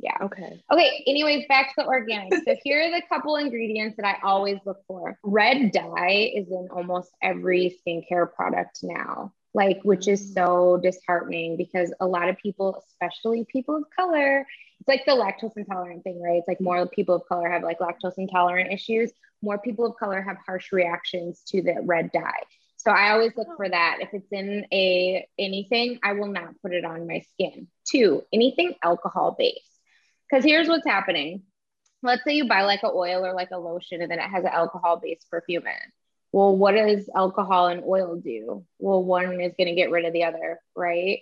Yeah. 0.00 0.16
Okay. 0.22 0.62
Okay, 0.72 1.04
anyways, 1.06 1.46
back 1.48 1.68
to 1.68 1.74
the 1.78 1.86
organic. 1.86 2.32
So 2.44 2.54
here 2.64 2.82
are 2.82 2.90
the 2.90 3.02
couple 3.08 3.36
ingredients 3.36 3.96
that 3.96 4.06
I 4.06 4.26
always 4.26 4.58
look 4.64 4.78
for. 4.86 5.18
Red 5.24 5.72
dye 5.72 6.32
is 6.34 6.48
in 6.48 6.68
almost 6.70 7.10
every 7.22 7.78
skincare 7.86 8.32
product 8.32 8.80
now, 8.82 9.32
like 9.54 9.80
which 9.82 10.06
is 10.06 10.20
mm. 10.30 10.34
so 10.34 10.80
disheartening 10.82 11.56
because 11.56 11.92
a 12.00 12.06
lot 12.06 12.28
of 12.28 12.36
people, 12.38 12.82
especially 12.86 13.44
people 13.50 13.76
of 13.76 13.84
color, 13.94 14.46
it's 14.80 14.88
like 14.88 15.04
the 15.04 15.12
lactose 15.12 15.56
intolerant 15.56 16.04
thing, 16.04 16.22
right? 16.22 16.38
It's 16.38 16.48
like 16.48 16.60
more 16.60 16.86
people 16.86 17.16
of 17.16 17.22
color 17.28 17.50
have 17.50 17.64
like 17.64 17.80
lactose 17.80 18.18
intolerant 18.18 18.72
issues. 18.72 19.10
More 19.42 19.58
people 19.58 19.86
of 19.86 19.96
color 19.96 20.22
have 20.22 20.36
harsh 20.46 20.72
reactions 20.72 21.42
to 21.48 21.62
the 21.62 21.76
red 21.82 22.12
dye. 22.12 22.42
So 22.76 22.92
I 22.92 23.10
always 23.10 23.32
look 23.36 23.48
for 23.56 23.66
oh. 23.66 23.70
that. 23.70 23.98
If 24.00 24.10
it's 24.12 24.30
in 24.30 24.64
a 24.72 25.26
anything, 25.38 25.98
I 26.04 26.12
will 26.12 26.28
not 26.28 26.54
put 26.62 26.72
it 26.72 26.84
on 26.84 27.08
my 27.08 27.24
skin. 27.32 27.66
Two, 27.84 28.22
anything 28.32 28.74
alcohol 28.82 29.34
based. 29.36 29.77
Because 30.28 30.44
here's 30.44 30.68
what's 30.68 30.86
happening. 30.86 31.42
Let's 32.02 32.22
say 32.24 32.34
you 32.34 32.46
buy 32.48 32.62
like 32.62 32.82
an 32.82 32.92
oil 32.94 33.24
or 33.24 33.34
like 33.34 33.50
a 33.52 33.58
lotion 33.58 34.02
and 34.02 34.10
then 34.10 34.18
it 34.18 34.28
has 34.28 34.44
an 34.44 34.50
alcohol 34.52 35.00
based 35.02 35.28
perfume 35.30 35.62
in 35.62 35.72
it. 35.72 35.92
Well, 36.32 36.56
what 36.56 36.72
does 36.72 37.08
alcohol 37.14 37.68
and 37.68 37.82
oil 37.84 38.16
do? 38.16 38.64
Well, 38.78 39.02
one 39.02 39.40
is 39.40 39.54
going 39.56 39.68
to 39.68 39.74
get 39.74 39.90
rid 39.90 40.04
of 40.04 40.12
the 40.12 40.24
other, 40.24 40.60
right? 40.76 41.20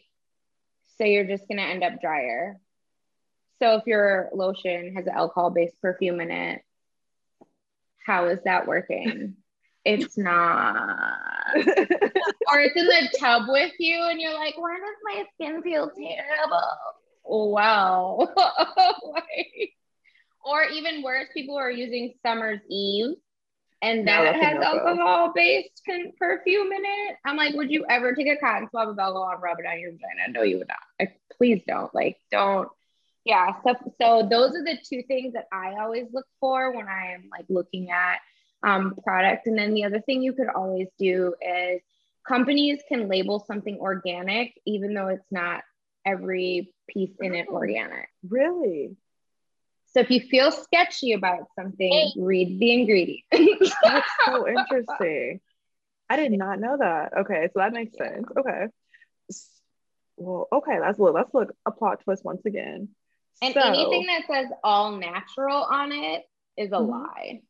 So 0.99 1.05
you're 1.05 1.25
just 1.25 1.47
going 1.49 1.59
to 1.59 1.65
end 1.65 1.85
up 1.85 2.01
drier. 2.01 2.59
So 3.61 3.77
if 3.77 3.87
your 3.87 4.29
lotion 4.35 4.95
has 4.97 5.07
an 5.07 5.15
alcohol 5.15 5.51
based 5.51 5.81
perfume 5.81 6.21
in 6.21 6.31
it, 6.31 6.63
how 8.05 8.27
is 8.27 8.41
that 8.45 8.67
working? 8.67 9.37
It's 9.89 10.19
not. 10.19 11.21
or 11.55 12.61
it's 12.61 12.75
in 12.77 12.87
the 12.87 13.09
tub 13.21 13.45
with 13.47 13.71
you 13.79 14.03
and 14.11 14.21
you're 14.21 14.35
like, 14.35 14.59
why 14.59 14.77
does 14.79 14.97
my 15.05 15.25
skin 15.35 15.63
feel 15.63 15.89
terrible? 15.91 16.96
Wow. 17.27 18.29
Like- 18.37 19.73
or 20.45 20.63
even 20.63 21.03
worse, 21.03 21.27
people 21.35 21.57
are 21.57 21.71
using 21.71 22.15
Summer's 22.25 22.61
Eve 22.71 23.17
and 23.83 24.07
that 24.09 24.35
a 24.35 24.39
has 24.39 24.63
alcohol 24.63 25.33
based 25.35 25.83
perfume 26.19 26.73
in 26.73 26.83
it. 26.83 27.17
I'm 27.25 27.37
like, 27.37 27.55
would 27.55 27.71
you 27.71 27.85
ever 27.89 28.15
take 28.15 28.29
a 28.29 28.37
cotton 28.37 28.69
swab 28.71 28.89
of 28.89 28.99
alcohol 28.99 29.31
and 29.33 29.43
rub 29.43 29.59
it 29.59 29.67
on 29.67 29.81
your 29.81 29.93
vagina? 29.93 30.33
No, 30.33 30.43
you 30.43 30.59
would 30.59 30.69
not. 30.69 30.79
Like, 30.99 31.21
please 31.37 31.63
don't. 31.67 31.95
Like, 31.95 32.17
don't. 32.31 32.69
Yeah. 33.25 33.55
So, 33.65 33.75
so 34.01 34.29
those 34.31 34.55
are 34.55 34.65
the 34.65 34.79
two 34.89 35.03
things 35.03 35.35
that 35.35 35.47
I 35.53 35.75
always 35.81 36.07
look 36.13 36.27
for 36.41 36.73
when 36.73 36.87
I 36.89 37.15
am 37.15 37.29
like 37.31 37.47
looking 37.49 37.91
at 37.91 38.19
um, 38.63 38.95
product. 39.03 39.47
And 39.47 39.59
then 39.59 39.75
the 39.75 39.85
other 39.85 40.01
thing 40.01 40.23
you 40.23 40.33
could 40.33 40.49
always 40.49 40.89
do 40.99 41.35
is 41.41 41.81
companies 42.27 42.81
can 42.89 43.09
label 43.09 43.45
something 43.47 43.79
organic, 43.81 44.55
even 44.65 44.95
though 44.95 45.09
it's 45.09 45.31
not 45.31 45.63
every 46.07 46.73
piece 46.89 47.11
in 47.21 47.35
it 47.35 47.49
organic. 47.49 48.09
really? 48.29 48.97
So 49.89 50.01
if 50.01 50.11
you 50.11 50.21
feel 50.21 50.51
sketchy 50.53 51.13
about 51.15 51.49
something, 51.59 52.13
read 52.19 52.59
the 52.61 52.73
ingredients. 52.73 53.75
That's 53.83 54.07
so 54.27 54.47
interesting. 54.47 55.41
I 56.11 56.17
did 56.17 56.33
not 56.33 56.61
know 56.61 56.77
that. 56.79 57.13
Okay, 57.21 57.49
so 57.53 57.61
that 57.61 57.73
makes 57.73 57.97
sense. 57.97 58.27
Okay. 58.39 58.67
Well, 60.19 60.49
okay, 60.53 60.81
let's 60.81 60.99
look. 60.99 61.15
Let's 61.15 61.33
look 61.35 61.55
a 61.67 61.71
plot 61.71 62.01
twist 62.05 62.25
once 62.25 62.45
again. 62.47 62.89
and 63.43 63.53
So- 63.55 63.61
anything 63.61 64.07
that 64.07 64.23
says 64.27 64.47
all 64.65 64.93
natural 64.93 65.63
on 65.63 65.93
it 65.93 66.25
is 66.57 66.73
a 66.73 66.77
Mhm. 66.77 66.89
lie. 66.89 67.43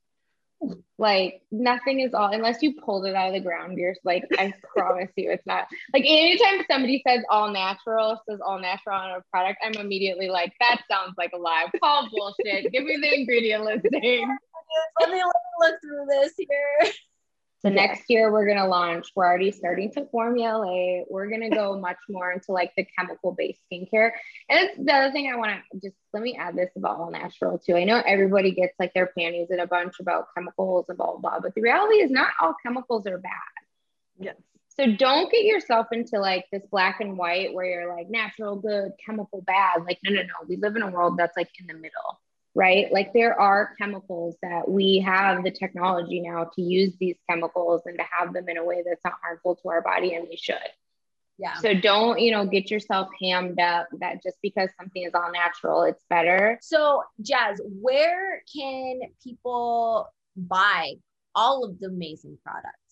Like 0.99 1.43
nothing 1.51 2.01
is 2.01 2.15
all 2.15 2.33
unless 2.33 2.63
you 2.63 2.75
pulled 2.81 3.05
it 3.07 3.15
out 3.15 3.29
of 3.29 3.35
the 3.35 3.41
ground. 3.41 3.77
You're 3.77 3.95
like, 4.05 4.25
I 4.39 4.55
promise 4.77 5.11
you, 5.17 5.31
it's 5.31 5.47
not. 5.47 5.67
Like 5.93 6.05
anytime 6.07 6.65
somebody 6.71 7.03
says 7.07 7.23
all 7.31 7.53
natural, 7.53 8.21
says 8.29 8.41
all 8.45 8.59
natural 8.59 8.97
on 8.97 9.11
a 9.11 9.23
product, 9.31 9.59
I'm 9.65 9.75
immediately 9.75 10.29
like, 10.29 10.53
that 10.61 10.83
sounds 10.91 11.15
like 11.19 11.33
a 11.35 11.39
lie. 11.39 11.67
Call 11.83 12.09
bullshit. 12.11 12.73
Give 12.73 12.85
me 12.85 12.97
the 12.97 13.15
ingredient 13.15 13.65
listing. 13.65 14.37
Let 15.01 15.11
me 15.11 15.17
let 15.17 15.21
me 15.21 15.23
look 15.61 15.75
through 15.83 16.07
this 16.09 16.33
here. 16.39 16.93
So 17.61 17.71
next 17.71 18.05
year 18.09 18.31
we're 18.31 18.47
gonna 18.47 18.69
launch. 18.69 19.13
We're 19.17 19.27
already 19.27 19.51
starting 19.51 19.91
to 19.93 20.07
formulate. 20.07 21.05
We're 21.11 21.29
gonna 21.31 21.51
go 21.51 21.79
much 21.81 21.97
more 22.09 22.31
into 22.31 22.53
like 22.53 22.73
the 22.77 22.87
chemical-based 22.99 23.61
skincare. 23.73 24.11
And 24.49 24.61
it's 24.61 24.79
the 24.79 24.93
other 24.93 25.13
thing 25.13 25.31
I 25.33 25.37
want 25.37 25.53
to 25.73 25.81
just 25.81 25.97
let 26.13 26.23
me 26.23 26.37
add 26.37 26.57
this 26.57 26.71
about 26.77 26.99
all 26.99 27.11
natural 27.11 27.59
too. 27.59 27.75
I 27.75 27.85
know 27.85 28.03
everybody 28.07 28.53
gets 28.53 28.75
like 28.79 28.93
their 28.95 29.11
panties 29.19 29.49
in 29.51 29.61
a 29.61 29.67
bunch 29.67 29.95
about 30.01 30.27
chemicals 30.35 30.87
and 30.89 30.99
blah 30.99 31.13
blah 31.13 31.21
blah, 31.21 31.41
but 31.41 31.55
the 31.55 31.63
reality 31.63 31.97
is 31.97 32.11
not 32.11 32.29
all 32.41 32.55
chemicals 32.63 33.07
are 33.07 33.19
bad. 33.19 33.33
Yes. 34.19 34.37
So 34.79 34.93
don't 34.93 35.33
get 35.33 35.45
yourself 35.45 35.87
into 35.93 36.19
like 36.19 36.45
this 36.53 36.63
black 36.71 37.01
and 37.01 37.17
white 37.17 37.55
where 37.55 37.65
you're 37.65 37.97
like 37.97 38.11
natural 38.11 38.57
good, 38.57 38.93
chemical 39.05 39.41
bad. 39.41 39.85
Like 39.87 39.99
no 40.05 40.13
no 40.13 40.21
no, 40.21 40.35
we 40.47 40.57
live 40.57 40.77
in 40.77 40.83
a 40.83 40.91
world 40.91 41.17
that's 41.17 41.37
like 41.37 41.49
in 41.59 41.67
the 41.67 41.75
middle 41.75 42.21
right? 42.57 42.91
Like 42.91 43.13
there 43.13 43.39
are 43.39 43.75
chemicals 43.79 44.35
that 44.43 44.67
we 44.67 45.01
have 45.01 45.45
the 45.45 45.51
technology 45.51 46.21
now 46.23 46.51
to 46.57 46.63
use 46.63 46.95
these 46.99 47.17
chemicals 47.29 47.83
and 47.85 47.99
to 47.99 48.05
have 48.11 48.33
them 48.33 48.49
in 48.49 48.57
a 48.57 48.65
way 48.65 48.83
that's 48.85 49.05
not 49.05 49.13
harmful 49.23 49.57
to 49.57 49.69
our 49.69 49.83
body, 49.83 50.15
and 50.15 50.27
we 50.29 50.37
should. 50.37 50.57
Yeah. 51.39 51.53
So 51.57 51.75
don't, 51.75 52.19
you 52.19 52.31
know, 52.31 52.47
get 52.47 52.71
yourself 52.71 53.09
hammed 53.21 53.61
up 53.61 53.89
that 54.01 54.23
just 54.23 54.39
because 54.43 54.71
something 54.81 55.03
is 55.03 55.13
all 55.15 55.31
natural, 55.31 55.83
it's 55.83 56.03
better. 56.09 56.59
So, 56.63 57.03
Jazz, 57.21 57.61
where 57.63 58.43
can 58.51 59.01
people 59.23 60.09
buy 60.35 60.95
all 61.35 61.63
of 61.63 61.79
the 61.79 61.89
amazing 61.89 62.39
products? 62.43 62.86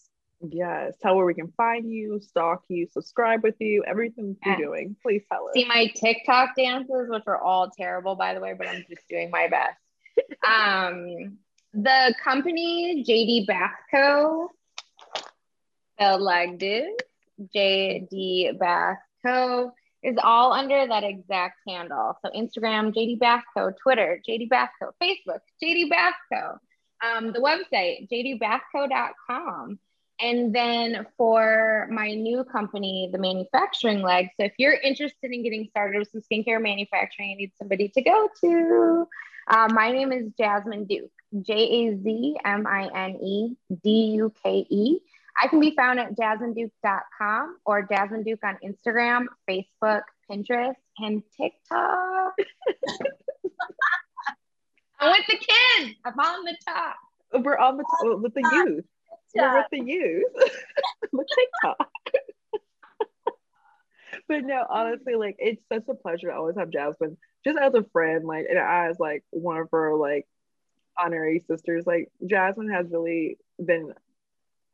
Yes. 0.51 0.95
Tell 1.03 1.17
where 1.17 1.27
we 1.27 1.35
can 1.35 1.53
find 1.57 1.91
you, 1.91 2.21
stalk 2.21 2.65
you, 2.69 2.87
subscribe 2.93 3.43
with 3.43 3.55
you, 3.61 3.85
everything 3.87 4.37
you're 4.45 4.55
Yeah. 4.55 4.59
doing. 4.59 4.97
Please 5.03 5.23
tell 5.31 5.47
us. 5.49 5.55
See 5.55 5.65
my 5.65 5.87
TikTok 5.95 6.51
dances, 6.57 7.09
which 7.09 7.23
are 7.27 7.41
all 7.41 7.71
terrible, 7.71 8.15
by 8.17 8.35
the 8.35 8.41
way, 8.41 8.53
but 8.57 8.67
I'm 8.69 8.85
just 8.89 9.07
doing 9.09 9.31
my 9.31 9.49
best. 9.49 9.79
Um, 10.47 11.39
the 11.73 12.15
company 12.23 13.05
JD 13.07 13.47
Bath 13.49 13.75
Co. 13.91 14.51
spelled 15.97 16.21
like 16.23 16.59
this, 16.61 16.93
JD 17.55 18.59
Bath 18.59 18.99
Co. 19.25 19.73
is 20.03 20.17
all 20.23 20.53
under 20.53 20.87
that 20.87 21.03
exact 21.03 21.59
handle. 21.67 22.17
So 22.23 22.31
Instagram, 22.31 22.95
JD 22.95 23.19
Bath 23.19 23.43
Co. 23.57 23.73
Twitter, 23.83 24.21
JD 24.29 24.49
Bath 24.49 24.71
Co. 24.81 24.91
Facebook, 25.03 25.41
JD 25.63 25.89
Bath 25.91 26.15
Co. 26.33 26.59
Um, 27.05 27.33
the 27.33 27.41
website, 27.41 28.09
jdbathco.com. 28.11 29.79
And 30.21 30.55
then 30.55 31.07
for 31.17 31.89
my 31.91 32.13
new 32.13 32.45
company, 32.45 33.09
the 33.13 33.19
manufacturing 33.19 34.03
leg. 34.03 34.29
So 34.39 34.47
if 34.47 34.53
you're 34.59 34.75
interested 34.75 35.33
in 35.33 35.43
getting 35.43 35.67
started 35.71 35.99
with 35.99 36.11
some 36.11 36.21
skincare 36.21 36.63
manufacturing, 36.63 37.33
I 37.33 37.35
need 37.35 37.53
somebody 37.59 37.89
to 37.89 38.03
go 38.03 38.29
to. 38.43 39.09
Uh, 39.49 39.69
my 39.73 39.91
name 39.91 40.13
is 40.13 40.31
Jazmine 40.41 40.89
Duke, 40.89 41.11
J 41.43 41.55
A 41.55 41.99
Z 42.03 42.37
M 42.45 42.67
I 42.67 42.89
N 42.95 43.17
E 43.23 43.57
D 43.83 43.91
U 44.17 44.33
K 44.43 44.67
E. 44.71 45.01
I 45.37 45.49
can 45.49 45.59
be 45.61 45.75
found 45.77 45.99
at 45.99 46.17
jazmineduke.com 46.17 47.57
or 47.67 47.87
Jazmine 47.89 48.25
Duke 48.25 48.39
on 48.45 48.57
Instagram, 48.65 49.27
Facebook, 49.51 50.03
Pinterest, 50.31 50.77
and 50.99 51.23
TikTok. 51.37 52.35
I'm 55.01 55.11
with 55.11 55.27
the 55.27 55.37
kids. 55.37 55.97
I'm 56.05 56.19
on 56.19 56.45
the 56.45 56.57
top. 56.67 56.97
We're 57.43 57.59
on 57.59 57.79
the 57.79 57.83
t- 57.83 58.15
with 58.15 58.33
the 58.35 58.49
youth. 58.53 58.85
We're 59.35 59.57
with 59.57 59.67
the 59.71 59.81
youth. 59.81 60.33
with 61.13 61.27
TikTok. 61.35 61.91
but 64.29 64.45
no, 64.45 64.65
honestly, 64.69 65.15
like 65.15 65.37
it's 65.39 65.63
such 65.73 65.85
a 65.89 65.95
pleasure 65.95 66.29
to 66.29 66.35
always 66.35 66.57
have 66.57 66.71
Jazmine 66.71 67.17
just 67.45 67.59
as 67.59 67.75
a 67.75 67.85
friend, 67.93 68.25
like 68.25 68.47
and 68.49 68.59
as 68.59 68.99
like 68.99 69.25
one 69.31 69.59
of 69.59 69.71
her 69.73 69.95
like 69.95 70.27
honorary 70.99 71.41
sisters. 71.41 71.87
Like 71.87 72.11
Jazmine 72.25 72.73
has 72.73 72.87
really 72.91 73.39
been 73.65 73.93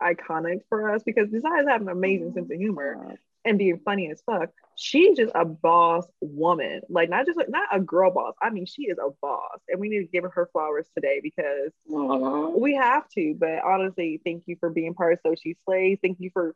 iconic 0.00 0.60
for 0.68 0.94
us 0.94 1.02
because 1.02 1.28
besides 1.30 1.68
having 1.68 1.88
an 1.88 1.96
amazing 1.96 2.32
sense 2.32 2.50
of 2.50 2.58
humor 2.58 3.18
and 3.44 3.58
being 3.58 3.80
funny 3.84 4.10
as 4.10 4.22
fuck, 4.24 4.50
she's 4.76 5.16
just 5.16 5.32
a 5.34 5.44
boss 5.44 6.06
woman. 6.20 6.82
Like 6.88 7.08
not 7.08 7.26
just 7.26 7.38
like 7.38 7.48
not 7.48 7.68
a 7.72 7.80
girl 7.80 8.12
boss. 8.12 8.34
I 8.40 8.50
mean, 8.50 8.66
she 8.66 8.84
is 8.84 8.98
a 8.98 9.10
boss, 9.20 9.58
and 9.68 9.80
we 9.80 9.88
need 9.88 10.00
to 10.00 10.04
give 10.06 10.24
her 10.24 10.48
flowers 10.52 10.86
today 10.94 11.20
because 11.22 11.72
Aww. 11.90 12.58
we 12.58 12.74
have 12.74 13.08
to. 13.10 13.34
But 13.38 13.62
honestly, 13.64 14.20
thank 14.24 14.44
you 14.46 14.56
for 14.60 14.70
being 14.70 14.94
part 14.94 15.14
of 15.14 15.20
So 15.22 15.34
She 15.40 15.56
Slays. 15.64 15.98
Thank 16.02 16.18
you 16.20 16.30
for 16.32 16.54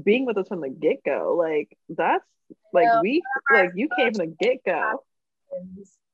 being 0.00 0.26
with 0.26 0.38
us 0.38 0.48
from 0.48 0.60
the 0.60 0.68
get 0.68 1.02
go. 1.04 1.36
Like 1.38 1.76
that's 1.88 2.24
like 2.72 2.84
yeah, 2.84 3.00
we 3.00 3.22
like 3.52 3.70
you 3.74 3.88
came 3.96 4.14
from 4.14 4.26
the 4.26 4.36
get 4.38 4.64
go. 4.64 5.02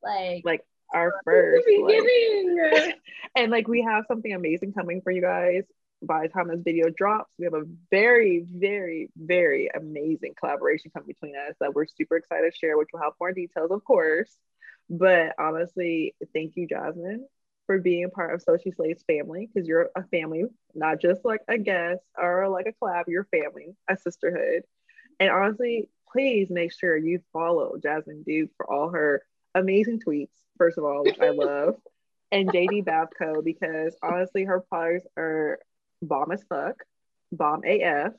Like 0.03 0.43
like 0.45 0.65
our 0.95 1.21
first 1.25 1.67
like, 1.83 2.99
and 3.37 3.51
like 3.51 3.67
we 3.67 3.83
have 3.83 4.05
something 4.07 4.33
amazing 4.33 4.73
coming 4.73 5.01
for 5.03 5.11
you 5.11 5.21
guys 5.21 5.65
by 6.07 6.23
the 6.23 6.29
time 6.29 6.49
this 6.49 6.61
video 6.63 6.89
drops 6.91 7.31
we 7.39 7.45
have 7.45 7.55
a 7.55 7.65
very 7.91 8.45
very 8.49 9.11
very 9.17 9.69
amazing 9.75 10.35
collaboration 10.39 10.91
coming 10.93 11.09
between 11.09 11.35
us 11.37 11.55
that 11.61 11.75
we're 11.75 11.87
super 11.87 12.17
excited 12.17 12.53
to 12.53 12.59
share 12.59 12.79
which 12.79 12.89
will 12.93 13.01
have 13.01 13.13
more 13.21 13.33
details 13.33 13.71
of 13.71 13.85
course 13.85 14.37
but 14.89 15.35
honestly 15.39 16.15
thank 16.33 16.57
you 16.57 16.67
jazmine 16.67 17.25
for 17.67 17.79
being 17.79 18.05
a 18.05 18.09
part 18.09 18.33
of 18.33 18.43
So 18.43 18.57
She 18.57 18.71
Slays 18.71 19.03
family 19.07 19.51
because 19.53 19.69
you're 19.69 19.91
a 19.95 20.05
family, 20.05 20.45
not 20.75 21.01
just 21.01 21.25
like 21.25 21.41
a 21.49 21.59
guest 21.59 22.01
or 22.17 22.49
like 22.49 22.67
a 22.67 22.73
collab, 22.73 23.05
you're 23.09 23.25
family, 23.25 23.77
a 23.89 23.97
sisterhood. 23.97 24.63
And 25.21 25.31
honestly, 25.31 25.91
please 26.13 26.49
make 26.49 26.73
sure 26.73 26.97
you 26.97 27.21
follow 27.33 27.75
Jazmine 27.79 28.25
Duke 28.25 28.51
for 28.57 28.71
all 28.73 28.91
her 28.91 29.23
amazing 29.55 30.01
tweets, 30.01 30.29
first 30.57 30.79
of 30.79 30.85
all, 30.85 31.03
which 31.05 31.21
I 31.21 31.31
love, 31.31 31.77
and 32.31 32.49
JD 32.49 32.85
Bath 32.85 33.09
Co 33.19 33.43
because 33.43 33.97
honestly, 34.03 34.45
her 34.45 34.61
products 34.61 35.07
are 35.17 35.59
bomb 36.03 36.33
as 36.33 36.43
fuck, 36.49 36.83
bomb 37.33 37.63
AF. 37.65 38.13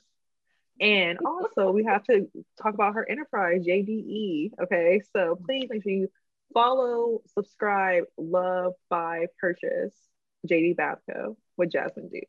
And 0.80 1.18
also, 1.24 1.72
we 1.72 1.84
have 1.84 2.04
to 2.04 2.28
talk 2.62 2.74
about 2.74 2.94
her 2.94 3.08
enterprise, 3.08 3.64
JDE. 3.66 4.52
Okay, 4.62 5.00
so 5.14 5.36
please 5.44 5.66
make 5.68 5.82
sure 5.82 5.92
you 5.92 6.08
follow, 6.54 7.22
subscribe, 7.34 8.04
love, 8.16 8.74
buy, 8.88 9.26
purchase 9.40 9.94
JD 10.48 10.76
Bath 10.76 10.98
Co 11.10 11.36
with 11.56 11.70
Jazmine 11.70 12.10
Duke. 12.12 12.28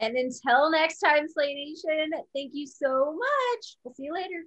And 0.00 0.16
until 0.16 0.70
next 0.70 0.98
time, 0.98 1.28
Slay 1.28 1.54
Nation, 1.54 2.10
thank 2.34 2.52
you 2.54 2.66
so 2.66 3.16
much. 3.16 3.76
We'll 3.82 3.94
see 3.94 4.04
you 4.04 4.14
later. 4.14 4.44